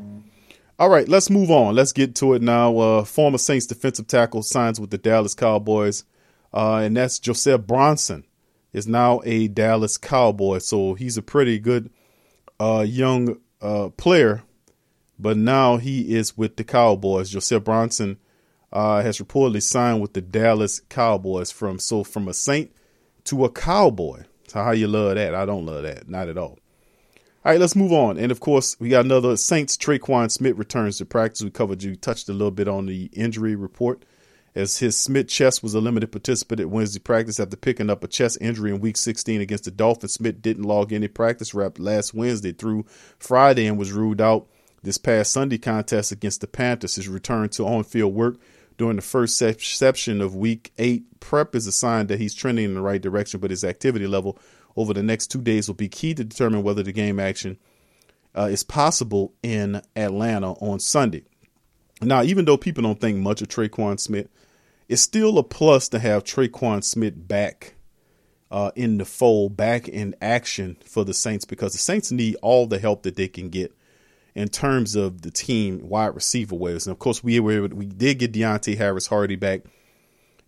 All 0.80 0.88
right, 0.88 1.06
let's 1.06 1.28
move 1.28 1.50
on. 1.50 1.74
Let's 1.74 1.92
get 1.92 2.14
to 2.16 2.32
it 2.32 2.40
now. 2.40 2.78
Uh, 2.78 3.04
former 3.04 3.36
Saints 3.36 3.66
defensive 3.66 4.06
tackle 4.06 4.42
signs 4.42 4.80
with 4.80 4.88
the 4.88 4.96
Dallas 4.96 5.34
Cowboys, 5.34 6.04
uh, 6.54 6.76
and 6.76 6.96
that's 6.96 7.18
Joseph 7.18 7.66
Bronson 7.66 8.24
is 8.72 8.86
now 8.86 9.20
a 9.26 9.46
Dallas 9.48 9.98
Cowboy. 9.98 10.56
So 10.56 10.94
he's 10.94 11.18
a 11.18 11.22
pretty 11.22 11.58
good 11.58 11.90
uh, 12.58 12.82
young 12.88 13.36
uh, 13.60 13.90
player, 13.98 14.42
but 15.18 15.36
now 15.36 15.76
he 15.76 16.16
is 16.16 16.38
with 16.38 16.56
the 16.56 16.64
Cowboys. 16.64 17.28
Joseph 17.28 17.62
Bronson 17.62 18.16
uh, 18.72 19.02
has 19.02 19.18
reportedly 19.18 19.62
signed 19.62 20.00
with 20.00 20.14
the 20.14 20.22
Dallas 20.22 20.80
Cowboys 20.88 21.50
from 21.50 21.78
so 21.78 22.04
from 22.04 22.26
a 22.26 22.32
Saint 22.32 22.74
to 23.24 23.44
a 23.44 23.50
Cowboy. 23.50 24.22
So 24.48 24.64
how 24.64 24.70
you 24.70 24.88
love 24.88 25.16
that? 25.16 25.34
I 25.34 25.44
don't 25.44 25.66
love 25.66 25.82
that, 25.82 26.08
not 26.08 26.30
at 26.30 26.38
all. 26.38 26.58
All 27.42 27.50
right, 27.50 27.60
let's 27.60 27.74
move 27.74 27.90
on. 27.90 28.18
And 28.18 28.30
of 28.30 28.38
course, 28.38 28.76
we 28.78 28.90
got 28.90 29.06
another 29.06 29.34
Saints. 29.34 29.74
Tre'Quan 29.78 30.30
Smith 30.30 30.58
returns 30.58 30.98
to 30.98 31.06
practice. 31.06 31.42
We 31.42 31.48
covered 31.48 31.82
you 31.82 31.96
touched 31.96 32.28
a 32.28 32.34
little 32.34 32.50
bit 32.50 32.68
on 32.68 32.84
the 32.84 33.08
injury 33.14 33.54
report 33.54 34.04
as 34.54 34.76
his 34.76 34.94
Smith 34.94 35.28
chest 35.28 35.62
was 35.62 35.72
a 35.72 35.80
limited 35.80 36.12
participant 36.12 36.60
at 36.60 36.68
Wednesday 36.68 36.98
practice 36.98 37.40
after 37.40 37.56
picking 37.56 37.88
up 37.88 38.04
a 38.04 38.08
chest 38.08 38.36
injury 38.42 38.72
in 38.72 38.80
Week 38.80 38.98
16 38.98 39.40
against 39.40 39.64
the 39.64 39.70
Dolphins. 39.70 40.12
Smith 40.12 40.42
didn't 40.42 40.64
log 40.64 40.92
any 40.92 41.08
practice 41.08 41.54
rep 41.54 41.78
last 41.78 42.12
Wednesday 42.12 42.52
through 42.52 42.84
Friday 43.18 43.66
and 43.66 43.78
was 43.78 43.90
ruled 43.90 44.20
out 44.20 44.46
this 44.82 44.98
past 44.98 45.32
Sunday 45.32 45.56
contest 45.56 46.12
against 46.12 46.42
the 46.42 46.46
Panthers. 46.46 46.96
His 46.96 47.08
return 47.08 47.48
to 47.50 47.64
on-field 47.64 48.12
work 48.14 48.36
during 48.76 48.96
the 48.96 49.02
first 49.02 49.38
section 49.38 50.20
of 50.20 50.36
Week 50.36 50.72
8 50.76 51.20
prep 51.20 51.54
is 51.54 51.66
a 51.66 51.72
sign 51.72 52.08
that 52.08 52.20
he's 52.20 52.34
trending 52.34 52.66
in 52.66 52.74
the 52.74 52.82
right 52.82 53.00
direction, 53.00 53.40
but 53.40 53.50
his 53.50 53.64
activity 53.64 54.06
level 54.06 54.38
over 54.76 54.94
the 54.94 55.02
next 55.02 55.28
two 55.28 55.40
days 55.40 55.68
will 55.68 55.74
be 55.74 55.88
key 55.88 56.14
to 56.14 56.24
determine 56.24 56.62
whether 56.62 56.82
the 56.82 56.92
game 56.92 57.18
action 57.20 57.58
uh, 58.36 58.48
is 58.50 58.62
possible 58.62 59.34
in 59.42 59.82
Atlanta 59.96 60.52
on 60.52 60.78
Sunday. 60.78 61.24
Now, 62.02 62.22
even 62.22 62.44
though 62.44 62.56
people 62.56 62.82
don't 62.82 63.00
think 63.00 63.18
much 63.18 63.42
of 63.42 63.48
Tre'Quan 63.48 64.00
Smith, 64.00 64.28
it's 64.88 65.02
still 65.02 65.38
a 65.38 65.42
plus 65.42 65.88
to 65.90 65.98
have 65.98 66.24
Tre'Quan 66.24 66.82
Smith 66.82 67.28
back 67.28 67.74
uh, 68.50 68.70
in 68.74 68.98
the 68.98 69.04
fold, 69.04 69.56
back 69.56 69.88
in 69.88 70.14
action 70.20 70.76
for 70.84 71.04
the 71.04 71.14
Saints 71.14 71.44
because 71.44 71.72
the 71.72 71.78
Saints 71.78 72.10
need 72.10 72.36
all 72.42 72.66
the 72.66 72.78
help 72.78 73.02
that 73.02 73.16
they 73.16 73.28
can 73.28 73.48
get 73.48 73.74
in 74.34 74.48
terms 74.48 74.96
of 74.96 75.22
the 75.22 75.30
team 75.30 75.88
wide 75.88 76.14
receiver 76.14 76.56
ways. 76.56 76.86
And 76.86 76.92
of 76.92 76.98
course, 76.98 77.22
we 77.22 77.38
were 77.40 77.68
we 77.68 77.86
did 77.86 78.18
get 78.18 78.32
Deonte 78.32 78.76
Harris 78.76 79.06
Hardy 79.06 79.36
back 79.36 79.62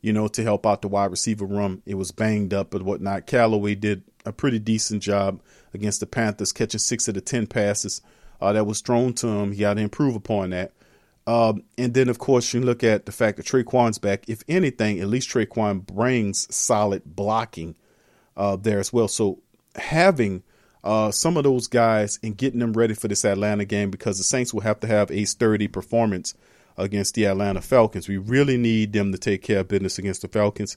you 0.02 0.12
know, 0.12 0.28
to 0.28 0.42
help 0.42 0.66
out 0.66 0.82
the 0.82 0.88
wide 0.88 1.10
receiver 1.10 1.46
room. 1.46 1.82
It 1.86 1.94
was 1.94 2.10
banged 2.10 2.52
up 2.52 2.74
and 2.74 2.84
whatnot. 2.84 3.26
Callaway 3.26 3.76
did 3.76 4.02
a 4.26 4.32
pretty 4.32 4.58
decent 4.58 5.02
job 5.02 5.40
against 5.72 6.00
the 6.00 6.06
Panthers, 6.06 6.52
catching 6.52 6.80
six 6.80 7.08
of 7.08 7.14
the 7.14 7.20
10 7.20 7.46
passes 7.46 8.02
uh, 8.40 8.52
that 8.52 8.66
was 8.66 8.80
thrown 8.80 9.14
to 9.14 9.28
him. 9.28 9.52
He 9.52 9.60
got 9.60 9.74
to 9.74 9.80
improve 9.80 10.16
upon 10.16 10.50
that. 10.50 10.72
Um, 11.26 11.62
and 11.78 11.94
then, 11.94 12.08
of 12.08 12.18
course, 12.18 12.52
you 12.52 12.60
look 12.60 12.82
at 12.82 13.06
the 13.06 13.12
fact 13.12 13.36
that 13.36 13.46
Tre'Quan's 13.46 13.98
back. 13.98 14.28
If 14.28 14.42
anything, 14.48 15.00
at 15.00 15.06
least 15.06 15.30
Tre'Quan 15.30 15.86
brings 15.86 16.52
solid 16.54 17.02
blocking 17.06 17.76
uh, 18.36 18.56
there 18.56 18.80
as 18.80 18.92
well. 18.92 19.06
So 19.06 19.38
having 19.76 20.42
uh, 20.82 21.12
some 21.12 21.36
of 21.36 21.44
those 21.44 21.68
guys 21.68 22.18
and 22.24 22.36
getting 22.36 22.58
them 22.58 22.72
ready 22.72 22.94
for 22.94 23.06
this 23.06 23.24
Atlanta 23.24 23.64
game 23.64 23.90
because 23.90 24.18
the 24.18 24.24
Saints 24.24 24.52
will 24.52 24.62
have 24.62 24.80
to 24.80 24.88
have 24.88 25.12
a 25.12 25.24
sturdy 25.24 25.68
performance 25.68 26.34
against 26.76 27.14
the 27.14 27.26
Atlanta 27.26 27.61
Falcons. 27.61 28.08
We 28.08 28.16
really 28.16 28.56
need 28.56 28.92
them 28.92 29.12
to 29.12 29.18
take 29.18 29.42
care 29.42 29.61
of 29.61 29.68
business 29.68 29.98
against 29.98 30.22
the 30.22 30.28
Falcons. 30.28 30.76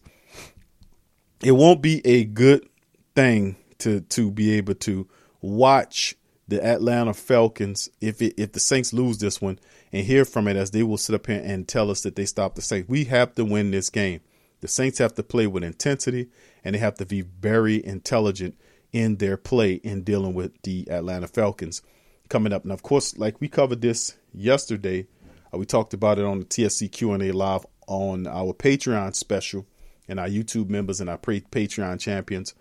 It 1.44 1.52
won't 1.52 1.82
be 1.82 2.06
a 2.06 2.24
good 2.24 2.68
thing 3.16 3.58
to 3.80 4.02
to 4.02 4.32
be 4.32 4.52
able 4.54 4.76
to 4.76 5.08
watch 5.42 6.16
the 6.48 6.64
Atlanta 6.64 7.14
Falcons 7.14 7.90
if 8.02 8.22
it, 8.22 8.36
if 8.38 8.52
the 8.52 8.60
Saints 8.60 8.94
lose 8.94 9.18
this 9.18 9.42
one 9.42 9.60
and 9.92 10.06
hear 10.06 10.26
from 10.26 10.48
it 10.48 10.56
as 10.56 10.72
they 10.72 10.84
will 10.84 10.98
sit 10.98 11.16
up 11.16 11.28
here 11.28 11.42
and 11.44 11.68
tell 11.68 11.90
us 11.90 12.02
that 12.02 12.16
they 12.16 12.26
stopped 12.26 12.56
the 12.56 12.62
Saints. 12.62 12.88
We 12.88 13.06
have 13.06 13.34
to 13.36 13.46
win 13.46 13.72
this 13.72 13.90
game. 13.90 14.22
The 14.62 14.68
Saints 14.68 15.00
have 15.00 15.16
to 15.16 15.24
play 15.24 15.48
with 15.48 15.64
intensity 15.64 16.30
and 16.64 16.76
they 16.76 16.80
have 16.80 16.96
to 16.96 17.06
be 17.06 17.22
very 17.22 17.84
intelligent 17.86 18.56
in 18.94 19.18
their 19.18 19.38
play 19.38 19.74
in 19.74 20.04
dealing 20.04 20.34
with 20.34 20.62
the 20.62 20.88
Atlanta 20.90 21.28
Falcons 21.28 21.82
coming 22.30 22.54
up. 22.54 22.66
Now, 22.66 22.74
of 22.74 22.84
course, 22.84 23.18
like 23.18 23.42
we 23.42 23.48
covered 23.48 23.82
this 23.82 24.16
yesterday, 24.34 25.08
uh, 25.56 25.58
we 25.58 25.66
talked 25.66 25.94
about 25.94 26.20
it 26.20 26.26
on 26.26 26.40
the 26.40 26.46
TSC 26.46 26.92
Q&A 26.92 27.32
live 27.32 27.66
on 27.88 28.28
our 28.28 28.54
Patreon 28.54 29.16
special 29.16 29.66
and 30.08 30.20
our 30.20 30.28
YouTube 30.28 30.70
members 30.70 31.02
and 31.02 31.10
our 31.10 31.18
Patreon 31.18 32.00
champions. 32.00 32.54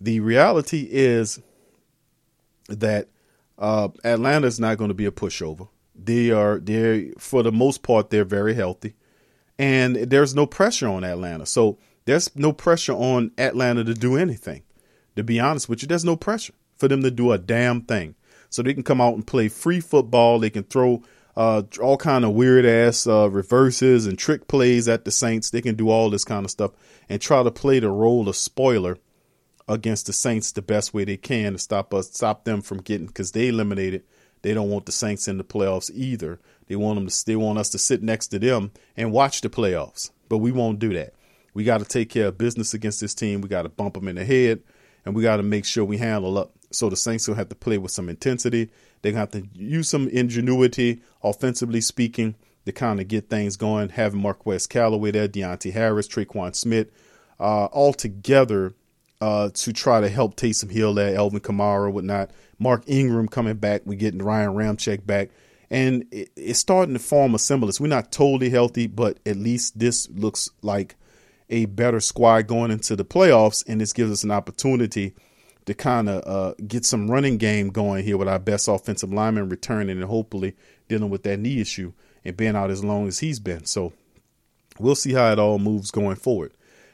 The 0.00 0.20
reality 0.20 0.88
is 0.90 1.40
that 2.68 3.08
uh, 3.58 3.88
Atlanta 4.04 4.46
is 4.46 4.60
not 4.60 4.78
going 4.78 4.88
to 4.88 4.94
be 4.94 5.06
a 5.06 5.10
pushover. 5.10 5.68
They 5.94 6.30
are 6.30 6.58
they 6.58 7.12
for 7.18 7.42
the 7.42 7.52
most 7.52 7.82
part 7.82 8.10
they're 8.10 8.24
very 8.24 8.52
healthy, 8.52 8.94
and 9.58 9.96
there's 9.96 10.34
no 10.34 10.44
pressure 10.46 10.88
on 10.88 11.04
Atlanta. 11.04 11.46
So 11.46 11.78
there's 12.04 12.36
no 12.36 12.52
pressure 12.52 12.92
on 12.92 13.30
Atlanta 13.38 13.82
to 13.84 13.94
do 13.94 14.16
anything. 14.16 14.62
To 15.16 15.24
be 15.24 15.40
honest 15.40 15.70
with 15.70 15.80
you, 15.80 15.88
there's 15.88 16.04
no 16.04 16.16
pressure 16.16 16.52
for 16.76 16.88
them 16.88 17.02
to 17.02 17.10
do 17.10 17.32
a 17.32 17.38
damn 17.38 17.80
thing. 17.80 18.14
So 18.50 18.62
they 18.62 18.74
can 18.74 18.82
come 18.82 19.00
out 19.00 19.14
and 19.14 19.26
play 19.26 19.48
free 19.48 19.80
football. 19.80 20.38
They 20.38 20.50
can 20.50 20.64
throw 20.64 21.02
uh, 21.36 21.62
all 21.82 21.96
kind 21.96 22.24
of 22.24 22.32
weird 22.32 22.64
ass 22.64 23.06
uh, 23.06 23.28
reverses 23.30 24.06
and 24.06 24.18
trick 24.18 24.48
plays 24.48 24.88
at 24.88 25.04
the 25.04 25.10
Saints. 25.10 25.50
They 25.50 25.60
can 25.60 25.74
do 25.74 25.90
all 25.90 26.08
this 26.08 26.24
kind 26.24 26.44
of 26.44 26.50
stuff 26.50 26.72
and 27.08 27.20
try 27.20 27.42
to 27.42 27.50
play 27.50 27.78
the 27.78 27.90
role 27.90 28.28
of 28.28 28.36
spoiler 28.36 28.98
against 29.68 30.06
the 30.06 30.12
Saints 30.12 30.52
the 30.52 30.62
best 30.62 30.94
way 30.94 31.04
they 31.04 31.16
can 31.16 31.52
to 31.52 31.58
stop 31.58 31.92
us, 31.92 32.10
stop 32.12 32.44
them 32.44 32.62
from 32.62 32.78
getting 32.78 33.06
because 33.06 33.32
they 33.32 33.48
eliminated. 33.48 34.02
They 34.42 34.54
don't 34.54 34.70
want 34.70 34.86
the 34.86 34.92
Saints 34.92 35.28
in 35.28 35.38
the 35.38 35.44
playoffs 35.44 35.90
either. 35.92 36.38
They 36.68 36.76
want 36.76 36.96
them 36.98 37.08
to. 37.08 37.26
They 37.26 37.36
want 37.36 37.58
us 37.58 37.68
to 37.70 37.78
sit 37.78 38.02
next 38.02 38.28
to 38.28 38.38
them 38.38 38.70
and 38.96 39.12
watch 39.12 39.40
the 39.40 39.48
playoffs, 39.48 40.10
but 40.28 40.38
we 40.38 40.52
won't 40.52 40.78
do 40.78 40.92
that. 40.94 41.14
We 41.52 41.64
got 41.64 41.78
to 41.78 41.84
take 41.84 42.10
care 42.10 42.26
of 42.26 42.38
business 42.38 42.74
against 42.74 43.00
this 43.00 43.14
team. 43.14 43.40
We 43.40 43.48
got 43.48 43.62
to 43.62 43.68
bump 43.68 43.94
them 43.94 44.08
in 44.08 44.16
the 44.16 44.24
head, 44.24 44.62
and 45.04 45.14
we 45.14 45.22
got 45.22 45.38
to 45.38 45.42
make 45.42 45.64
sure 45.64 45.84
we 45.84 45.98
handle 45.98 46.38
up. 46.38 46.52
So 46.76 46.90
the 46.90 46.96
Saints 46.96 47.26
will 47.26 47.34
have 47.36 47.48
to 47.48 47.54
play 47.54 47.78
with 47.78 47.92
some 47.92 48.08
intensity 48.08 48.70
they're 49.06 49.12
going 49.12 49.28
to 49.28 49.38
have 49.38 49.44
to 49.44 49.58
use 49.58 49.88
some 49.88 50.08
ingenuity, 50.08 51.00
offensively 51.22 51.80
speaking, 51.80 52.34
to 52.64 52.72
kind 52.72 53.00
of 53.00 53.06
get 53.06 53.28
things 53.28 53.56
going. 53.56 53.90
Having 53.90 54.20
Marquez 54.20 54.66
Callaway 54.66 55.12
there, 55.12 55.28
Deonte 55.28 55.72
Harris, 55.72 56.08
Tre'Quan 56.08 56.54
Smith, 56.56 56.90
uh, 57.38 57.66
all 57.66 57.92
together 57.92 58.74
uh, 59.20 59.50
to 59.50 59.72
try 59.72 60.00
to 60.00 60.08
help 60.08 60.34
Taysom 60.34 60.72
Hill 60.72 60.94
there, 60.94 61.16
Alvin 61.16 61.40
Kamara, 61.40 61.92
whatnot. 61.92 62.30
Mark 62.58 62.82
Ingram 62.88 63.28
coming 63.28 63.56
back. 63.56 63.82
We're 63.84 63.98
getting 63.98 64.22
Ryan 64.22 64.54
Ramczyk 64.54 65.06
back. 65.06 65.30
And 65.70 66.06
it, 66.10 66.30
it's 66.34 66.58
starting 66.58 66.94
to 66.94 67.00
form 67.00 67.34
a 67.34 67.38
semblance. 67.38 67.80
We're 67.80 67.86
not 67.86 68.10
totally 68.10 68.50
healthy, 68.50 68.86
but 68.86 69.18
at 69.26 69.36
least 69.36 69.78
this 69.78 70.08
looks 70.10 70.50
like 70.62 70.96
a 71.48 71.66
better 71.66 72.00
squad 72.00 72.48
going 72.48 72.72
into 72.72 72.96
the 72.96 73.04
playoffs. 73.04 73.64
And 73.68 73.80
this 73.80 73.92
gives 73.92 74.10
us 74.10 74.24
an 74.24 74.32
opportunity– 74.32 75.14
to 75.66 75.74
kind 75.74 76.08
of 76.08 76.26
uh, 76.26 76.54
get 76.66 76.84
some 76.84 77.10
running 77.10 77.36
game 77.36 77.68
going 77.68 78.04
here 78.04 78.16
with 78.16 78.28
our 78.28 78.38
best 78.38 78.68
offensive 78.68 79.12
lineman 79.12 79.48
returning 79.48 80.00
and 80.00 80.04
hopefully 80.04 80.54
dealing 80.88 81.10
with 81.10 81.24
that 81.24 81.38
knee 81.38 81.60
issue 81.60 81.92
and 82.24 82.36
being 82.36 82.56
out 82.56 82.70
as 82.70 82.84
long 82.84 83.06
as 83.08 83.18
he's 83.18 83.40
been. 83.40 83.64
So 83.64 83.92
we'll 84.78 84.94
see 84.94 85.12
how 85.12 85.30
it 85.32 85.38
all 85.38 85.58
moves 85.58 85.90
going 85.90 86.16
forward. 86.16 86.52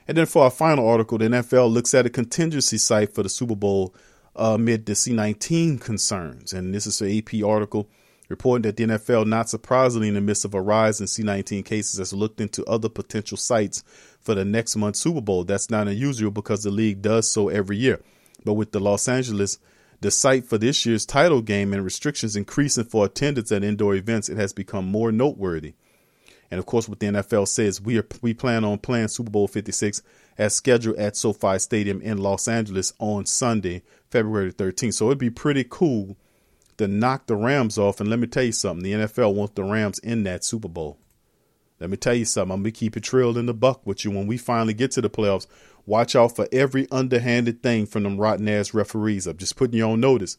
And 0.09 0.17
then 0.17 0.27
for 0.27 0.45
our 0.45 0.51
final 0.51 0.89
article, 0.89 1.19
the 1.19 1.27
NFL 1.27 1.73
looks 1.73 1.95
at 1.95 2.07
a 2.07 2.11
contingency 2.11 2.79
site 2.79 3.15
for 3.15 3.23
the 3.23 3.29
Super 3.29 3.55
Bowl 3.55 3.95
uh, 4.35 4.55
amid 4.55 4.87
the 4.87 4.95
C19 4.95 5.81
concerns. 5.81 6.53
And 6.53 6.75
this 6.75 6.87
is 6.87 7.01
an 7.01 7.17
AP 7.17 7.45
article 7.45 7.89
reporting 8.29 8.63
that 8.63 8.77
the 8.79 8.85
NFL, 8.85 9.27
not 9.27 9.51
surprisingly, 9.51 10.09
in 10.09 10.15
the 10.15 10.21
midst 10.21 10.47
of 10.47 10.55
a 10.55 10.61
rise 10.61 11.01
in 11.01 11.07
C19 11.07 11.65
cases, 11.65 11.99
has 11.99 12.13
looked 12.13 12.41
into 12.41 12.65
other 12.65 12.89
potential 12.89 13.37
sites 13.37 13.85
for 14.21 14.35
the 14.35 14.45
next 14.45 14.75
month's 14.77 15.01
Super 15.01 15.21
Bowl. 15.21 15.45
That's 15.45 15.71
not 15.71 15.89
unusual 15.89 16.31
because 16.31 16.63
the 16.63 16.71
league 16.71 17.03
does 17.03 17.31
so 17.31 17.49
every 17.49 17.77
year. 17.77 18.01
But 18.45 18.55
with 18.55 18.73
the 18.73 18.81
Los 18.81 19.09
Angeles, 19.09 19.59
the 20.01 20.11
site 20.11 20.45
for 20.47 20.59
this 20.59 20.85
year's 20.85 21.07
title 21.07 21.43
game 21.43 21.73
and 21.73 21.85
restrictions 21.85 22.35
increasing 22.37 22.85
for 22.85 23.07
attendance 23.07 23.53
at 23.53 23.63
indoor 23.63 23.95
events, 23.95 24.29
it 24.29 24.37
has 24.37 24.53
become 24.53 24.87
more 24.87 25.13
noteworthy. 25.13 25.75
And 26.51 26.59
of 26.59 26.67
course, 26.67 26.89
what 26.89 27.01
the 27.01 27.07
NFL 27.07 27.49
says, 27.49 27.81
we 27.81 27.99
are 27.99 28.07
we 28.21 28.35
plan 28.35 28.65
on 28.65 28.79
playing 28.79 29.09
Super 29.09 29.31
Bowl 29.31 29.49
56 29.49 30.03
as 30.37 30.55
scheduled 30.55 30.97
at 30.97 31.17
SoFi 31.17 31.59
Stadium 31.59 32.03
in 32.03 32.19
Los 32.19 32.47
Angeles 32.47 32.93
on 32.99 33.25
Sunday, 33.25 33.83
February 34.11 34.53
13th. 34.53 34.95
So 34.95 35.07
it'd 35.07 35.19
be 35.19 35.31
pretty 35.31 35.65
cool 35.69 36.17
to 36.77 36.89
knock 36.89 37.27
the 37.27 37.37
Rams 37.37 37.79
off. 37.79 38.01
And 38.01 38.11
let 38.11 38.19
me 38.19 38.27
tell 38.27 38.43
you 38.43 38.53
something: 38.53 38.83
the 38.83 39.07
NFL 39.07 39.35
wants 39.35 39.55
the 39.55 39.65
Rams 39.65 39.99
in 40.01 40.25
that 40.25 40.45
Super 40.45 40.69
Bowl. 40.69 40.99
Let 41.81 41.91
me 41.91 41.97
tell 41.97 42.15
you 42.15 42.25
something. 42.25 42.53
I'm 42.53 42.63
gonna 42.63 42.71
keep 42.71 42.97
it 42.97 43.03
trailed 43.03 43.39
in 43.39 43.47
the 43.47 43.55
buck 43.55 43.87
with 43.87 44.05
you 44.05 44.11
when 44.11 44.27
we 44.27 44.37
finally 44.37 44.75
get 44.75 44.91
to 44.93 45.01
the 45.01 45.11
playoffs. 45.11 45.47
Watch 45.87 46.15
out 46.15 46.37
for 46.37 46.49
every 46.53 46.87
underhanded 46.91 47.63
thing 47.63 47.87
from 47.87 48.05
them 48.05 48.19
rotten 48.19 48.49
ass 48.49 48.73
referees. 48.73 49.27
I'm 49.27 49.37
just 49.37 49.57
putting 49.57 49.77
you 49.77 49.85
on 49.85 50.01
notice. 50.01 50.39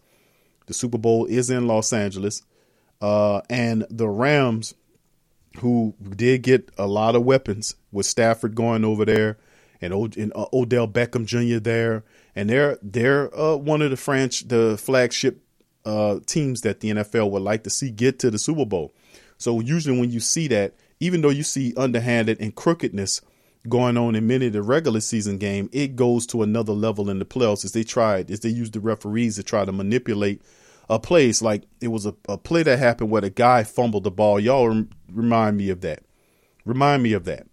The 0.67 0.73
Super 0.73 0.97
Bowl 0.97 1.25
is 1.25 1.49
in 1.49 1.67
Los 1.67 1.91
Angeles, 1.91 2.41
uh, 3.01 3.41
and 3.49 3.85
the 3.89 4.07
Rams, 4.07 4.73
who 5.59 5.93
did 6.15 6.43
get 6.43 6.71
a 6.77 6.87
lot 6.87 7.15
of 7.15 7.23
weapons 7.25 7.75
with 7.91 8.05
Stafford 8.05 8.55
going 8.55 8.85
over 8.85 9.03
there, 9.03 9.37
and, 9.81 9.93
o- 9.93 10.09
and 10.17 10.31
uh, 10.33 10.45
Odell 10.53 10.87
Beckham 10.87 11.25
Jr. 11.25 11.59
there, 11.59 12.03
and 12.35 12.49
they're 12.49 12.77
they're 12.81 13.37
uh, 13.37 13.57
one 13.57 13.81
of 13.81 13.91
the 13.91 13.97
French 13.97 14.47
the 14.47 14.77
flagship 14.77 15.41
uh, 15.85 16.19
teams 16.25 16.61
that 16.61 16.79
the 16.79 16.91
NFL 16.91 17.29
would 17.31 17.41
like 17.41 17.63
to 17.63 17.69
see 17.69 17.91
get 17.91 18.19
to 18.19 18.31
the 18.31 18.39
Super 18.39 18.65
Bowl. 18.65 18.93
So 19.37 19.59
usually 19.59 19.99
when 19.99 20.11
you 20.11 20.21
see 20.21 20.47
that, 20.47 20.73
even 21.01 21.21
though 21.21 21.29
you 21.29 21.43
see 21.43 21.73
underhanded 21.75 22.39
and 22.39 22.55
crookedness 22.55 23.19
going 23.69 23.97
on 23.97 24.15
in 24.15 24.27
many 24.27 24.47
of 24.47 24.53
the 24.53 24.61
regular 24.61 24.99
season 24.99 25.37
game, 25.37 25.69
it 25.71 25.95
goes 25.95 26.27
to 26.27 26.43
another 26.43 26.73
level 26.73 27.09
in 27.09 27.19
the 27.19 27.25
playoffs 27.25 27.63
as 27.63 27.71
they 27.71 27.83
tried, 27.83 28.29
as 28.29 28.41
they 28.41 28.49
used 28.49 28.73
the 28.73 28.79
referees 28.79 29.35
to 29.35 29.43
try 29.43 29.65
to 29.65 29.71
manipulate 29.71 30.41
a 30.89 30.99
place. 30.99 31.41
Like 31.41 31.63
it 31.81 31.87
was 31.87 32.05
a, 32.05 32.15
a 32.27 32.37
play 32.37 32.63
that 32.63 32.79
happened 32.79 33.09
where 33.09 33.21
the 33.21 33.29
guy 33.29 33.63
fumbled 33.63 34.03
the 34.03 34.11
ball. 34.11 34.39
Y'all 34.39 34.67
rem- 34.67 34.89
remind 35.11 35.57
me 35.57 35.69
of 35.69 35.81
that. 35.81 36.03
Remind 36.65 37.03
me 37.03 37.13
of 37.13 37.25
that. 37.25 37.47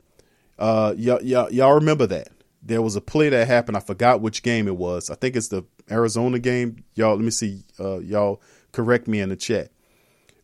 Uh, 0.59 0.94
y'all, 0.96 1.23
y'all, 1.23 1.51
y'all 1.53 1.75
remember 1.75 2.07
that. 2.07 2.29
There 2.62 2.83
was 2.83 2.94
a 2.94 3.01
play 3.01 3.31
that 3.31 3.46
happened. 3.46 3.77
I 3.77 3.81
forgot 3.81 4.20
which 4.20 4.42
game 4.42 4.68
it 4.68 4.77
was. 4.77 5.11
I 5.11 5.14
think 5.14 5.35
it's 5.35 5.49
the 5.49 5.64
Arizona 5.90 6.38
game. 6.38 6.85
Y'all, 6.94 7.14
let 7.14 7.25
me 7.25 7.31
see. 7.31 7.64
Uh, 7.79 7.99
y'all 7.99 8.42
correct 8.73 9.09
me 9.09 9.20
in 9.20 9.31
the 9.31 9.37
chat. 9.37 9.70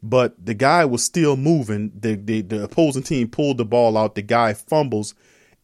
But 0.03 0.45
the 0.45 0.55
guy 0.55 0.85
was 0.85 1.05
still 1.05 1.37
moving. 1.37 1.93
The, 1.95 2.15
the 2.15 2.41
the 2.43 2.65
opposing 2.65 3.03
team 3.03 3.29
pulled 3.29 3.59
the 3.59 3.65
ball 3.65 3.97
out. 3.97 4.15
The 4.15 4.23
guy 4.23 4.55
fumbles, 4.55 5.15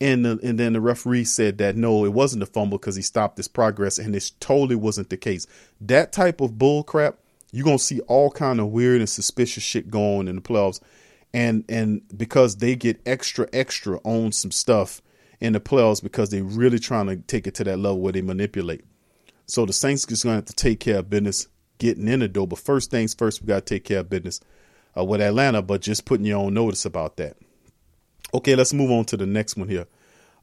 and 0.03 0.25
the, 0.25 0.41
and 0.43 0.59
then 0.59 0.73
the 0.73 0.81
referee 0.81 1.25
said 1.25 1.59
that 1.59 1.77
no, 1.77 2.05
it 2.05 2.13
wasn't 2.13 2.43
a 2.43 2.47
fumble 2.47 2.79
because 2.79 2.97
he 2.97 3.03
stopped 3.03 3.37
his 3.37 3.47
progress, 3.47 3.99
and 3.99 4.13
this 4.13 4.31
totally 4.31 4.75
wasn't 4.75 5.11
the 5.11 5.17
case. 5.17 5.47
That 5.81 6.13
type 6.13 6.41
of 6.41 6.59
bull 6.59 6.83
crap, 6.83 7.19
you're 7.53 7.65
gonna 7.65 7.79
see 7.79 8.01
all 8.01 8.31
kind 8.31 8.59
of 8.59 8.69
weird 8.69 8.99
and 8.99 9.09
suspicious 9.09 9.63
shit 9.63 9.91
going 9.91 10.27
in 10.27 10.37
the 10.37 10.43
playoffs, 10.43 10.81
and 11.33 11.65
and 11.69 12.03
because 12.17 12.57
they 12.57 12.75
get 12.75 13.01
extra 13.07 13.49
extra 13.53 13.99
on 14.03 14.33
some 14.33 14.51
stuff 14.51 15.01
in 15.41 15.53
the 15.53 15.61
playoffs 15.61 16.03
because 16.03 16.31
they're 16.31 16.43
really 16.43 16.81
trying 16.81 17.07
to 17.07 17.17
take 17.17 17.47
it 17.47 17.55
to 17.55 17.65
that 17.65 17.79
level 17.79 18.01
where 18.01 18.13
they 18.13 18.23
manipulate. 18.23 18.85
So 19.47 19.67
the 19.67 19.73
Saints 19.73 20.05
is 20.11 20.25
gonna 20.25 20.37
have 20.37 20.45
to 20.47 20.53
take 20.53 20.81
care 20.81 20.99
of 20.99 21.11
business 21.11 21.47
getting 21.79 22.09
in 22.09 22.21
the 22.21 22.29
door. 22.29 22.49
But 22.49 22.59
first 22.59 22.91
things 22.91 23.15
first, 23.15 23.41
we 23.41 23.47
got 23.47 23.67
to 23.67 23.75
take 23.75 23.85
care 23.85 24.01
of 24.01 24.11
business 24.11 24.41
uh, 24.97 25.05
with 25.05 25.21
Atlanta, 25.21 25.63
but 25.63 25.81
just 25.81 26.05
putting 26.05 26.27
you 26.27 26.35
on 26.35 26.55
notice 26.55 26.85
about 26.85 27.17
that. 27.19 27.37
Okay, 28.35 28.55
let's 28.55 28.73
move 28.73 28.91
on 28.91 29.05
to 29.07 29.17
the 29.17 29.27
next 29.27 29.57
one 29.57 29.69
here. 29.69 29.87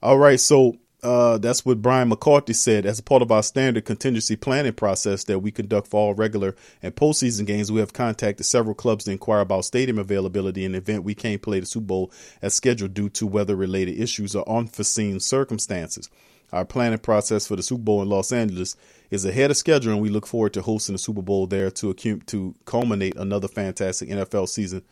All 0.02 0.18
right, 0.18 0.40
so 0.40 0.78
uh, 1.02 1.38
that's 1.38 1.66
what 1.66 1.82
Brian 1.82 2.10
McCarthy 2.10 2.54
said. 2.54 2.86
As 2.86 3.02
part 3.02 3.22
of 3.22 3.32
our 3.32 3.42
standard 3.42 3.86
contingency 3.86 4.36
planning 4.36 4.74
process 4.74 5.24
that 5.26 5.40
we 5.40 5.52
conduct 5.52 5.88
for 5.88 6.00
all 6.00 6.14
regular 6.14 6.56
and 6.84 6.96
postseason 6.96 7.46
games, 7.46 7.72
we 7.72 7.80
have 7.80 7.94
contacted 7.94 8.46
several 8.46 8.76
clubs 8.76 9.06
to 9.06 9.12
inquire 9.12 9.40
about 9.40 9.66
stadium 9.66 9.98
availability 9.98 10.66
in 10.66 10.74
the 10.74 10.78
event 10.78 11.04
we 11.04 11.16
can't 11.16 11.42
play 11.42 11.60
the 11.60 11.66
Super 11.66 11.86
Bowl 11.86 12.12
as 12.42 12.54
scheduled 12.54 12.94
due 12.94 13.10
to 13.10 13.26
weather 13.26 13.56
related 13.56 14.00
issues 14.00 14.36
or 14.36 14.48
unforeseen 14.50 15.20
circumstances. 15.20 16.10
Our 16.52 16.66
planning 16.66 17.00
process 17.00 17.48
for 17.48 17.56
the 17.56 17.64
Super 17.64 17.84
Bowl 17.84 18.02
in 18.02 18.10
Los 18.10 18.32
Angeles 18.32 18.76
is 19.12 19.24
ahead 19.24 19.52
of 19.52 19.58
schedule, 19.58 19.94
and 19.94 20.02
we 20.02 20.10
look 20.10 20.26
forward 20.26 20.54
to 20.54 20.62
hosting 20.62 20.94
the 20.94 21.00
Super 21.00 21.22
Bowl 21.22 21.48
there 21.48 21.70
to 21.72 21.94
to 21.94 22.56
culminate 22.66 23.16
another 23.16 23.48
fantastic 23.48 24.10
NFL 24.10 24.50
season 24.50 24.84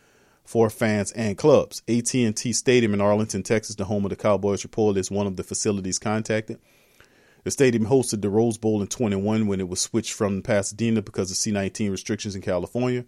for 0.47 0.69
fans 0.69 1.11
and 1.11 1.37
clubs. 1.37 1.83
AT&T 1.89 2.53
Stadium 2.53 2.93
in 2.93 3.01
Arlington, 3.01 3.43
Texas, 3.43 3.75
the 3.75 3.83
home 3.83 4.05
of 4.05 4.09
the 4.09 4.15
Cowboys 4.15 4.63
report, 4.63 4.95
is 4.95 5.11
one 5.11 5.27
of 5.27 5.35
the 5.35 5.43
facilities 5.43 5.99
contacted. 5.99 6.57
The 7.43 7.51
stadium 7.51 7.85
hosted 7.85 8.21
the 8.21 8.29
Rose 8.29 8.57
Bowl 8.57 8.81
in 8.81 8.87
21 8.87 9.47
when 9.47 9.59
it 9.59 9.67
was 9.67 9.81
switched 9.81 10.13
from 10.13 10.41
Pasadena 10.41 11.01
because 11.01 11.31
of 11.31 11.37
C-19 11.37 11.91
restrictions 11.91 12.33
in 12.33 12.41
California. 12.41 13.03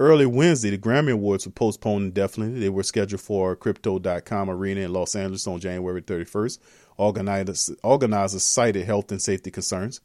Early 0.00 0.26
Wednesday, 0.26 0.70
the 0.70 0.78
Grammy 0.78 1.12
Awards 1.12 1.46
were 1.46 1.52
postponed 1.52 2.06
indefinitely. 2.06 2.58
They 2.58 2.68
were 2.68 2.82
scheduled 2.82 3.20
for 3.20 3.54
Crypto.com 3.54 4.50
Arena 4.50 4.80
in 4.80 4.92
Los 4.92 5.14
Angeles 5.14 5.46
on 5.46 5.60
January 5.60 6.02
31st. 6.02 6.58
Organizers, 6.96 7.70
organizers 7.84 8.42
cited 8.42 8.84
health 8.84 9.12
and 9.12 9.22
safety 9.22 9.52
concerns. 9.52 10.00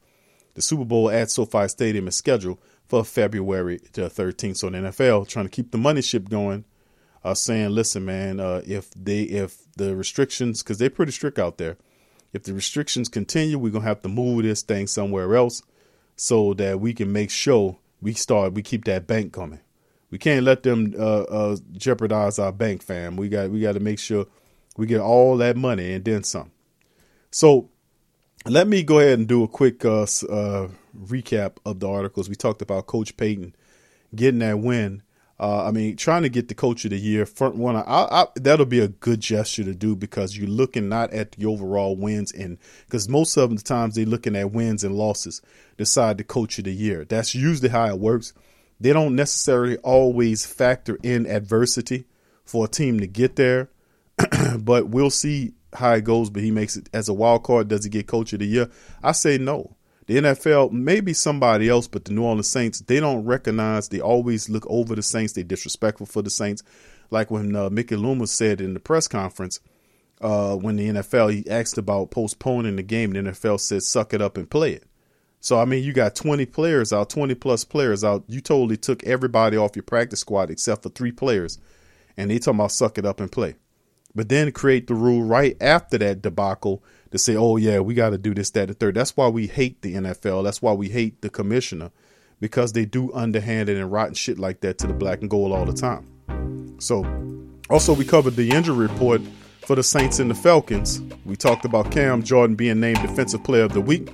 The 0.54 0.62
Super 0.62 0.86
Bowl 0.86 1.10
at 1.10 1.32
SoFi 1.32 1.68
Stadium 1.68 2.08
is 2.08 2.16
scheduled 2.16 2.60
for 2.88 3.04
February 3.04 3.80
the 3.94 4.10
13th. 4.10 4.58
So 4.58 4.70
the 4.70 4.78
NFL 4.78 5.28
trying 5.28 5.46
to 5.46 5.52
keep 5.52 5.72
the 5.72 5.80
money 5.80 6.02
ship 6.04 6.30
going, 6.30 6.66
uh, 7.26 7.34
saying, 7.34 7.72
listen, 7.72 8.06
man, 8.06 8.40
uh, 8.40 8.62
if 8.68 8.92
they 8.92 9.24
if 9.24 9.58
the 9.76 9.96
restrictions, 9.96 10.62
because 10.62 10.78
they're 10.78 10.92
pretty 10.92 11.12
strict 11.12 11.40
out 11.40 11.58
there, 11.58 11.76
if 12.34 12.44
the 12.44 12.54
restrictions 12.54 13.10
continue, 13.10 13.58
we're 13.58 13.72
gonna 13.72 13.84
have 13.84 14.04
to 14.04 14.10
move 14.10 14.44
this 14.44 14.62
thing 14.62 14.86
somewhere 14.86 15.36
else 15.36 15.64
so 16.16 16.54
that 16.54 16.80
we 16.80 16.94
can 16.94 17.12
make 17.12 17.32
sure 17.32 17.78
we 18.00 18.14
start 18.14 18.54
we 18.54 18.62
keep 18.62 18.86
that 18.86 19.08
bank 19.08 19.34
coming. 19.34 19.60
We 20.12 20.20
can't 20.20 20.46
let 20.46 20.62
them 20.62 20.94
uh, 20.98 21.24
uh, 21.24 21.58
jeopardize 21.72 22.38
our 22.38 22.52
bank, 22.52 22.84
fam. 22.84 23.18
We 23.18 23.28
got 23.28 23.50
we 23.50 23.60
got 23.60 23.74
to 23.74 23.80
make 23.80 23.98
sure 23.98 24.28
we 24.78 24.86
get 24.86 25.02
all 25.02 25.36
that 25.38 25.58
money 25.58 25.94
and 25.94 26.06
then 26.06 26.24
some. 26.24 26.52
So 27.32 27.70
let 28.46 28.68
me 28.68 28.84
go 28.84 29.00
ahead 29.00 29.18
and 29.18 29.28
do 29.28 29.44
a 29.44 29.48
quick 29.48 29.84
uh, 29.84 30.04
uh, 30.04 30.68
recap 30.96 31.58
of 31.66 31.80
the 31.80 31.90
articles. 31.90 32.30
We 32.30 32.36
talked 32.36 32.62
about 32.62 32.86
Coach 32.86 33.18
Payton 33.18 33.56
getting 34.14 34.40
that 34.40 34.60
win. 34.60 35.02
Uh, 35.38 35.66
I 35.66 35.72
mean, 35.72 35.98
trying 35.98 36.24
to 36.24 36.30
get 36.30 36.48
the 36.48 36.56
coach 36.56 36.86
of 36.86 36.92
the 36.92 36.98
year 36.98 37.26
front 37.26 37.56
one. 37.56 37.76
I, 37.76 37.82
I, 37.86 38.28
that'll 38.36 38.66
be 38.66 38.80
a 38.80 38.88
good 38.88 39.20
gesture 39.20 39.66
to 39.66 39.74
do 39.74 39.96
because 39.96 40.38
you're 40.38 40.48
looking 40.48 40.88
not 40.88 41.12
at 41.12 41.34
the 41.34 41.46
overall 41.46 41.98
wins 41.98 42.32
and 42.32 42.58
because 42.86 43.10
most 43.10 43.36
of 43.36 43.50
the 43.50 43.62
times 43.62 43.96
they're 43.96 44.06
looking 44.06 44.38
at 44.38 44.52
wins 44.52 44.86
and 44.86 44.96
losses 44.96 45.42
decide 45.78 46.18
the 46.18 46.24
coach 46.24 46.58
of 46.58 46.64
the 46.64 46.72
year. 46.72 47.04
That's 47.04 47.36
usually 47.36 47.70
how 47.70 47.86
it 47.88 48.00
works. 48.00 48.34
They 48.80 48.94
don't 48.94 49.16
necessarily 49.16 49.78
always 49.78 50.46
factor 50.46 50.98
in 51.04 51.26
adversity 51.26 52.06
for 52.46 52.66
a 52.66 52.70
team 52.70 53.00
to 53.02 53.08
get 53.08 53.36
there, 53.36 53.70
but 54.60 54.88
we'll 54.88 55.10
see 55.10 55.54
how 55.74 55.94
it 55.94 56.06
goes. 56.06 56.30
But 56.30 56.44
he 56.44 56.52
makes 56.52 56.78
it 56.78 56.90
as 56.94 57.10
a 57.10 57.14
wild 57.14 57.44
card. 57.44 57.68
Does 57.68 57.84
he 57.84 57.90
get 57.90 58.08
coach 58.08 58.32
of 58.32 58.40
the 58.40 58.46
year? 58.46 58.70
I 59.04 59.12
say 59.12 59.38
no. 59.38 59.76
The 60.08 60.18
NFL, 60.18 60.72
maybe 60.72 61.14
somebody 61.14 61.68
else, 61.68 61.88
but 61.88 62.06
the 62.06 62.14
New 62.14 62.24
Orleans 62.24 62.50
Saints, 62.50 62.80
they 62.82 63.00
don't 63.00 63.26
recognize. 63.26 63.90
They 63.90 64.00
always 64.00 64.50
look 64.50 64.66
over 64.70 64.96
the 64.96 65.02
Saints. 65.02 65.34
They 65.34 65.44
disrespectful 65.44 66.06
for 66.06 66.22
the 66.22 66.30
Saints. 66.30 66.62
Like 67.10 67.32
when 67.32 67.56
uh, 67.56 67.70
Mickey 67.70 67.96
Loomis 67.96 68.32
said 68.32 68.62
in 68.62 68.74
the 68.74 68.80
press 68.80 69.08
conference 69.08 69.60
uh, 70.22 70.56
when 70.56 70.76
the 70.76 70.90
NFL 70.90 71.34
he 71.34 71.50
asked 71.50 71.78
about 71.78 72.12
postponing 72.12 72.76
the 72.76 72.84
game, 72.84 73.14
the 73.14 73.20
NFL 73.20 73.60
said, 73.60 73.84
"Suck 73.84 74.14
it 74.14 74.22
up 74.22 74.38
and 74.38 74.50
play 74.50 74.74
it." 74.74 74.84
So 75.40 75.60
I 75.60 75.66
mean, 75.66 75.84
you 75.84 75.94
got 75.94 76.16
20 76.16 76.46
players 76.48 76.92
out, 76.94 77.10
20 77.10 77.36
plus 77.36 77.64
players 77.64 78.04
out. 78.04 78.24
You 78.28 78.42
totally 78.42 78.78
took 78.78 79.04
everybody 79.04 79.58
off 79.58 79.76
your 79.76 79.84
practice 79.84 80.20
squad 80.20 80.50
except 80.50 80.84
for 80.84 80.90
three 80.90 81.12
players, 81.12 81.60
and 82.18 82.30
they 82.30 82.40
talking 82.40 82.60
about 82.60 82.72
suck 82.72 82.98
it 82.98 83.06
up 83.06 83.20
and 83.20 83.32
play. 83.32 83.56
But 84.16 84.30
then 84.30 84.52
create 84.52 84.88
the 84.88 84.96
rule 84.96 85.24
right 85.24 85.58
after 85.60 85.98
that 85.98 86.22
debacle 86.22 86.84
to 87.16 87.20
say, 87.20 87.36
oh 87.36 87.56
yeah, 87.56 87.80
we 87.80 87.94
got 87.94 88.10
to 88.10 88.18
do 88.18 88.34
this, 88.34 88.52
that, 88.52 88.70
and 88.70 88.80
third. 88.80 88.96
That's 88.96 89.16
why 89.16 89.30
we 89.30 89.48
hate 89.48 89.82
the 89.82 89.96
NFL. 89.96 90.44
That's 90.44 90.62
why 90.62 90.74
we 90.74 90.90
hate 90.90 91.22
the 91.22 91.30
commissioner 91.30 91.92
because 92.42 92.74
they 92.74 92.86
do 92.86 93.14
underhanded 93.14 93.78
and 93.78 93.92
rotten 93.92 94.14
shit 94.14 94.38
like 94.38 94.60
that 94.62 94.78
to 94.80 94.88
the 94.88 94.94
black 94.94 95.22
and 95.22 95.30
gold 95.30 95.54
all 95.54 95.66
the 95.66 95.74
time. 95.74 96.76
So, 96.80 97.06
also 97.70 97.94
we 97.94 98.04
covered 98.04 98.36
the 98.36 98.50
injury 98.50 98.88
report 98.88 99.22
for 99.66 99.76
the 99.76 99.84
Saints 99.84 100.20
and 100.20 100.30
the 100.30 100.36
Falcons. 100.36 101.02
We 101.24 101.36
talked 101.36 101.64
about 101.64 101.92
Cam 101.92 102.22
Jordan 102.22 102.56
being 102.56 102.80
named 102.80 103.02
Defensive 103.02 103.44
Player 103.44 103.64
of 103.64 103.74
the 103.74 103.82
Week 103.82 104.10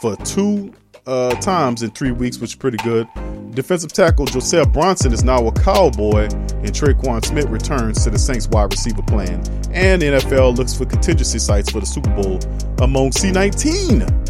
for 0.00 0.16
two 0.18 0.72
uh, 1.06 1.34
times 1.36 1.82
in 1.82 1.90
three 1.90 2.12
weeks, 2.12 2.38
which 2.38 2.50
is 2.50 2.56
pretty 2.56 2.78
good. 2.78 3.08
Defensive 3.52 3.92
tackle 3.92 4.26
Joseph 4.26 4.72
Bronson 4.72 5.12
is 5.12 5.22
now 5.22 5.46
a 5.46 5.52
Cowboy, 5.52 6.24
and 6.24 6.72
Tre'Quan 6.72 7.24
Smith 7.24 7.46
returns 7.46 8.02
to 8.04 8.10
the 8.10 8.18
Saints 8.18 8.48
wide 8.48 8.72
receiver 8.72 9.02
plan. 9.02 9.42
And 9.72 10.02
NFL 10.02 10.56
looks 10.56 10.76
for 10.76 10.86
contingency 10.86 11.38
sites 11.38 11.70
for 11.70 11.80
the 11.80 11.86
Super 11.86 12.10
Bowl 12.10 12.40
among 12.82 13.10
C19 13.10 14.24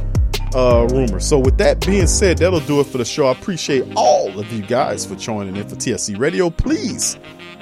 uh, 0.54 0.86
rumors. 0.90 1.26
So, 1.26 1.38
with 1.38 1.56
that 1.58 1.84
being 1.86 2.06
said, 2.06 2.38
that'll 2.38 2.60
do 2.60 2.80
it 2.80 2.86
for 2.86 2.98
the 2.98 3.04
show. 3.04 3.26
I 3.26 3.32
appreciate 3.32 3.84
all 3.96 4.38
of 4.38 4.52
you 4.52 4.62
guys 4.62 5.06
for 5.06 5.14
joining 5.14 5.56
in 5.56 5.68
for 5.68 5.76
TSC 5.76 6.18
Radio. 6.18 6.50
Please 6.50 7.18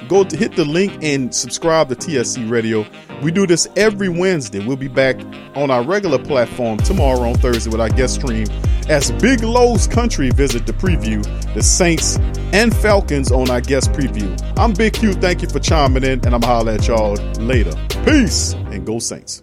go 0.08 0.24
to 0.24 0.36
hit 0.36 0.56
the 0.56 0.64
link 0.64 0.92
and 1.02 1.32
subscribe 1.34 1.88
to 1.88 1.94
TSC 1.94 2.50
Radio. 2.50 2.84
We 3.22 3.30
do 3.30 3.46
this 3.46 3.68
every 3.76 4.08
Wednesday. 4.08 4.64
We'll 4.66 4.76
be 4.76 4.88
back 4.88 5.16
on 5.54 5.70
our 5.70 5.82
regular 5.84 6.18
platform 6.18 6.78
tomorrow 6.78 7.28
on 7.30 7.34
Thursday 7.36 7.70
with 7.70 7.80
our 7.80 7.88
guest 7.88 8.16
stream 8.16 8.46
as 8.92 9.10
Big 9.12 9.42
Lowe's 9.42 9.86
Country 9.86 10.28
visit 10.30 10.66
to 10.66 10.72
preview 10.74 11.24
the 11.54 11.62
Saints 11.62 12.18
and 12.52 12.76
Falcons 12.76 13.32
on 13.32 13.50
our 13.50 13.62
guest 13.62 13.90
preview. 13.92 14.38
I'm 14.58 14.74
Big 14.74 14.92
Q. 14.92 15.14
Thank 15.14 15.40
you 15.40 15.48
for 15.48 15.60
chiming 15.60 16.04
in, 16.04 16.20
and 16.26 16.34
I'm 16.34 16.40
going 16.40 16.42
holler 16.42 16.72
at 16.72 16.86
y'all 16.86 17.14
later. 17.40 17.72
Peace 18.04 18.52
and 18.52 18.84
go 18.84 18.98
Saints. 18.98 19.42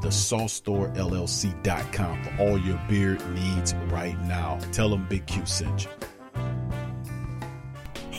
www.thesaucestorellc.com 0.00 2.24
for 2.24 2.42
all 2.42 2.58
your 2.58 2.80
beard 2.88 3.22
needs 3.34 3.74
right 3.88 4.18
now. 4.22 4.58
Tell 4.72 4.88
them 4.88 5.06
Big 5.08 5.26
Q 5.26 5.46
sent 5.46 5.84
you. 5.84 5.90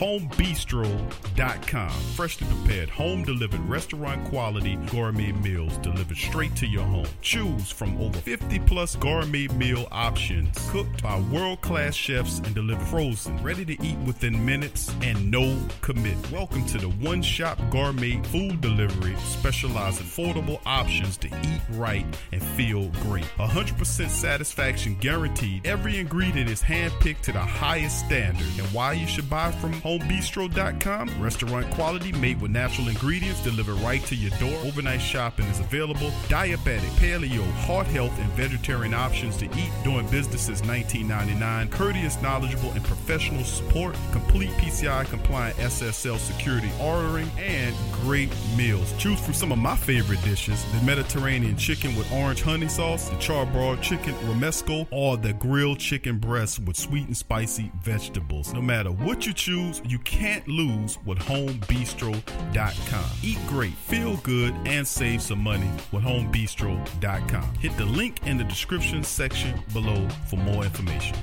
homebistro.com. 0.01 1.91
Freshly 2.15 2.47
prepared, 2.47 2.89
home 2.89 3.23
delivered, 3.23 3.59
restaurant 3.69 4.27
quality 4.29 4.75
gourmet 4.89 5.31
meals 5.31 5.77
delivered 5.77 6.17
straight 6.17 6.55
to 6.55 6.65
your 6.65 6.83
home. 6.83 7.05
Choose 7.21 7.69
from 7.69 7.95
over 8.01 8.17
50 8.17 8.57
plus 8.61 8.95
gourmet 8.95 9.47
meal 9.49 9.87
options 9.91 10.57
cooked 10.71 11.03
by 11.03 11.19
world 11.31 11.61
class 11.61 11.93
chefs 11.93 12.39
and 12.39 12.55
delivered 12.55 12.87
frozen, 12.87 13.37
ready 13.43 13.63
to 13.63 13.73
eat 13.85 13.97
within 13.99 14.43
minutes 14.43 14.91
and 15.03 15.29
no 15.29 15.55
commit. 15.81 16.17
Welcome 16.31 16.65
to 16.65 16.79
the 16.79 16.89
One 16.89 17.21
Shop 17.21 17.59
Gourmet 17.69 18.19
Food 18.23 18.59
Delivery, 18.59 19.15
specializing 19.17 20.07
affordable 20.07 20.59
options 20.65 21.15
to 21.17 21.27
eat 21.27 21.61
right 21.73 22.07
and 22.31 22.41
feel 22.41 22.87
great. 23.03 23.25
100% 23.37 24.09
satisfaction 24.09 24.97
guaranteed. 24.99 25.67
Every 25.67 25.99
ingredient 25.99 26.49
is 26.49 26.63
handpicked 26.63 27.21
to 27.21 27.31
the 27.33 27.39
highest 27.39 27.99
standard. 27.99 28.47
And 28.57 28.65
why 28.73 28.93
you 28.93 29.05
should 29.05 29.29
buy 29.29 29.51
from 29.51 29.73
homebistro.com. 29.99 31.21
Restaurant 31.21 31.69
quality 31.71 32.11
made 32.13 32.41
with 32.41 32.51
natural 32.51 32.87
ingredients 32.87 33.43
delivered 33.43 33.75
right 33.79 34.03
to 34.05 34.15
your 34.15 34.31
door. 34.39 34.57
Overnight 34.63 35.01
shopping 35.01 35.45
is 35.47 35.59
available. 35.59 36.09
Diabetic, 36.27 36.89
paleo, 36.99 37.49
heart 37.65 37.87
health, 37.87 38.17
and 38.19 38.31
vegetarian 38.31 38.93
options 38.93 39.37
to 39.37 39.45
eat. 39.45 39.71
Doing 39.83 40.07
business 40.09 40.43
since 40.43 40.61
1999. 40.61 41.69
Courteous, 41.69 42.21
knowledgeable, 42.21 42.71
and 42.71 42.83
professional 42.83 43.43
support. 43.43 43.95
Complete 44.11 44.49
PCI 44.51 45.05
compliant 45.05 45.57
SSL 45.57 46.17
security 46.17 46.71
ordering 46.79 47.29
and 47.37 47.75
great 47.91 48.29
meals. 48.55 48.93
Choose 48.97 49.19
from 49.19 49.33
some 49.33 49.51
of 49.51 49.57
my 49.57 49.75
favorite 49.75 50.21
dishes 50.23 50.63
the 50.71 50.81
Mediterranean 50.85 51.57
chicken 51.57 51.95
with 51.95 52.11
orange 52.11 52.41
honey 52.41 52.67
sauce, 52.67 53.09
the 53.09 53.15
charbroiled 53.15 53.81
chicken 53.81 54.13
romesco, 54.25 54.87
or 54.91 55.17
the 55.17 55.33
grilled 55.33 55.79
chicken 55.79 56.17
breast 56.17 56.59
with 56.59 56.77
sweet 56.77 57.07
and 57.07 57.17
spicy 57.17 57.71
vegetables. 57.83 58.53
No 58.53 58.61
matter 58.61 58.91
what 58.91 59.25
you 59.25 59.33
choose, 59.33 59.80
you 59.85 59.99
can't 59.99 60.47
lose 60.47 60.97
with 61.05 61.19
homebistro.com. 61.19 63.05
Eat 63.23 63.39
great, 63.47 63.73
feel 63.73 64.17
good, 64.17 64.53
and 64.65 64.87
save 64.87 65.21
some 65.21 65.39
money 65.39 65.69
with 65.91 66.03
homebistro.com. 66.03 67.53
Hit 67.55 67.77
the 67.77 67.85
link 67.85 68.25
in 68.25 68.37
the 68.37 68.43
description 68.43 69.03
section 69.03 69.61
below 69.73 70.07
for 70.27 70.37
more 70.37 70.63
information. 70.63 71.17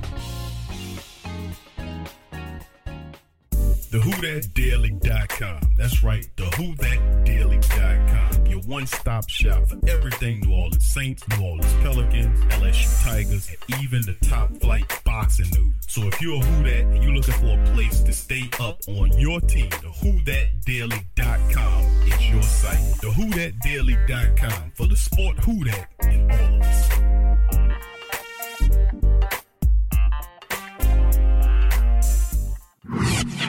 TheWhoDatDaily.com. 3.90 5.60
That's 5.76 6.04
right, 6.04 6.28
TheWhoDatDaily.com. 6.36 8.37
Your 8.58 8.66
one-stop 8.66 9.28
shop 9.28 9.68
for 9.68 9.78
everything 9.88 10.40
New 10.40 10.52
Orleans 10.52 10.84
Saints, 10.84 11.22
New 11.28 11.44
Orleans 11.44 11.72
Pelicans, 11.74 12.40
LSU 12.54 13.04
Tigers, 13.04 13.48
and 13.48 13.58
even 13.80 14.02
the 14.02 14.14
top 14.26 14.50
flight 14.56 14.84
boxing 15.04 15.48
news. 15.50 15.74
So 15.86 16.08
if 16.08 16.20
you're 16.20 16.42
a 16.42 16.44
Who 16.44 16.64
Dat 16.64 16.84
and 16.86 17.04
you're 17.04 17.14
looking 17.14 17.34
for 17.34 17.56
a 17.56 17.64
place 17.72 18.00
to 18.00 18.12
stay 18.12 18.50
up 18.58 18.80
on 18.88 19.16
your 19.16 19.40
team, 19.42 19.70
TheWhoDatDaily.com 19.70 21.84
is 22.08 22.30
your 22.30 22.42
site. 22.42 22.80
TheWhoDatDaily.com 23.00 24.72
for 24.74 24.88
the 24.88 24.96
sport 24.96 25.38
Who 25.44 25.62
Dat 25.62 25.86
in 26.02 26.28
Orleans. 26.28 26.88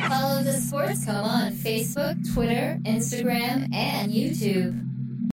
Follow 0.08 0.44
the 0.44 0.54
Sports 0.54 1.04
Coma 1.06 1.46
on 1.46 1.54
Facebook, 1.54 2.32
Twitter, 2.34 2.78
Instagram, 2.84 3.74
and 3.74 4.12
YouTube. 4.12 4.89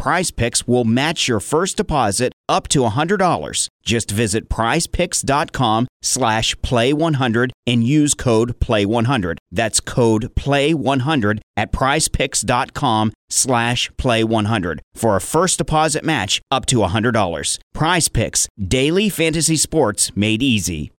Prize 0.00 0.30
Picks 0.30 0.66
will 0.66 0.86
match 0.86 1.28
your 1.28 1.40
first 1.40 1.76
deposit 1.76 2.32
up 2.48 2.68
to 2.68 2.78
$100. 2.78 3.68
Just 3.82 4.10
visit 4.10 4.48
prizepicks.com 4.48 5.88
slash 6.00 6.54
play100 6.56 7.50
and 7.66 7.84
use 7.84 8.14
code 8.14 8.58
play100. 8.60 9.36
That's 9.52 9.78
code 9.78 10.34
play100 10.34 11.40
at 11.54 11.70
prizepicks.com 11.70 13.12
slash 13.28 13.90
play100 13.98 14.78
for 14.94 15.16
a 15.16 15.20
first 15.20 15.58
deposit 15.58 16.02
match 16.02 16.40
up 16.50 16.64
to 16.66 16.76
$100. 16.76 17.58
Prize 17.74 18.08
Picks, 18.08 18.48
daily 18.56 19.10
fantasy 19.10 19.56
sports 19.56 20.16
made 20.16 20.42
easy. 20.42 20.92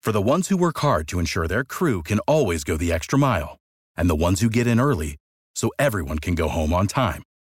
For 0.00 0.10
the 0.10 0.22
ones 0.22 0.48
who 0.48 0.56
work 0.56 0.78
hard 0.78 1.06
to 1.08 1.18
ensure 1.18 1.46
their 1.46 1.64
crew 1.64 2.02
can 2.02 2.18
always 2.20 2.64
go 2.64 2.78
the 2.78 2.92
extra 2.92 3.18
mile, 3.18 3.58
and 3.94 4.08
the 4.08 4.16
ones 4.16 4.40
who 4.40 4.48
get 4.48 4.66
in 4.66 4.80
early 4.80 5.16
so 5.54 5.70
everyone 5.78 6.18
can 6.18 6.34
go 6.34 6.48
home 6.48 6.72
on 6.72 6.86
time, 6.86 7.22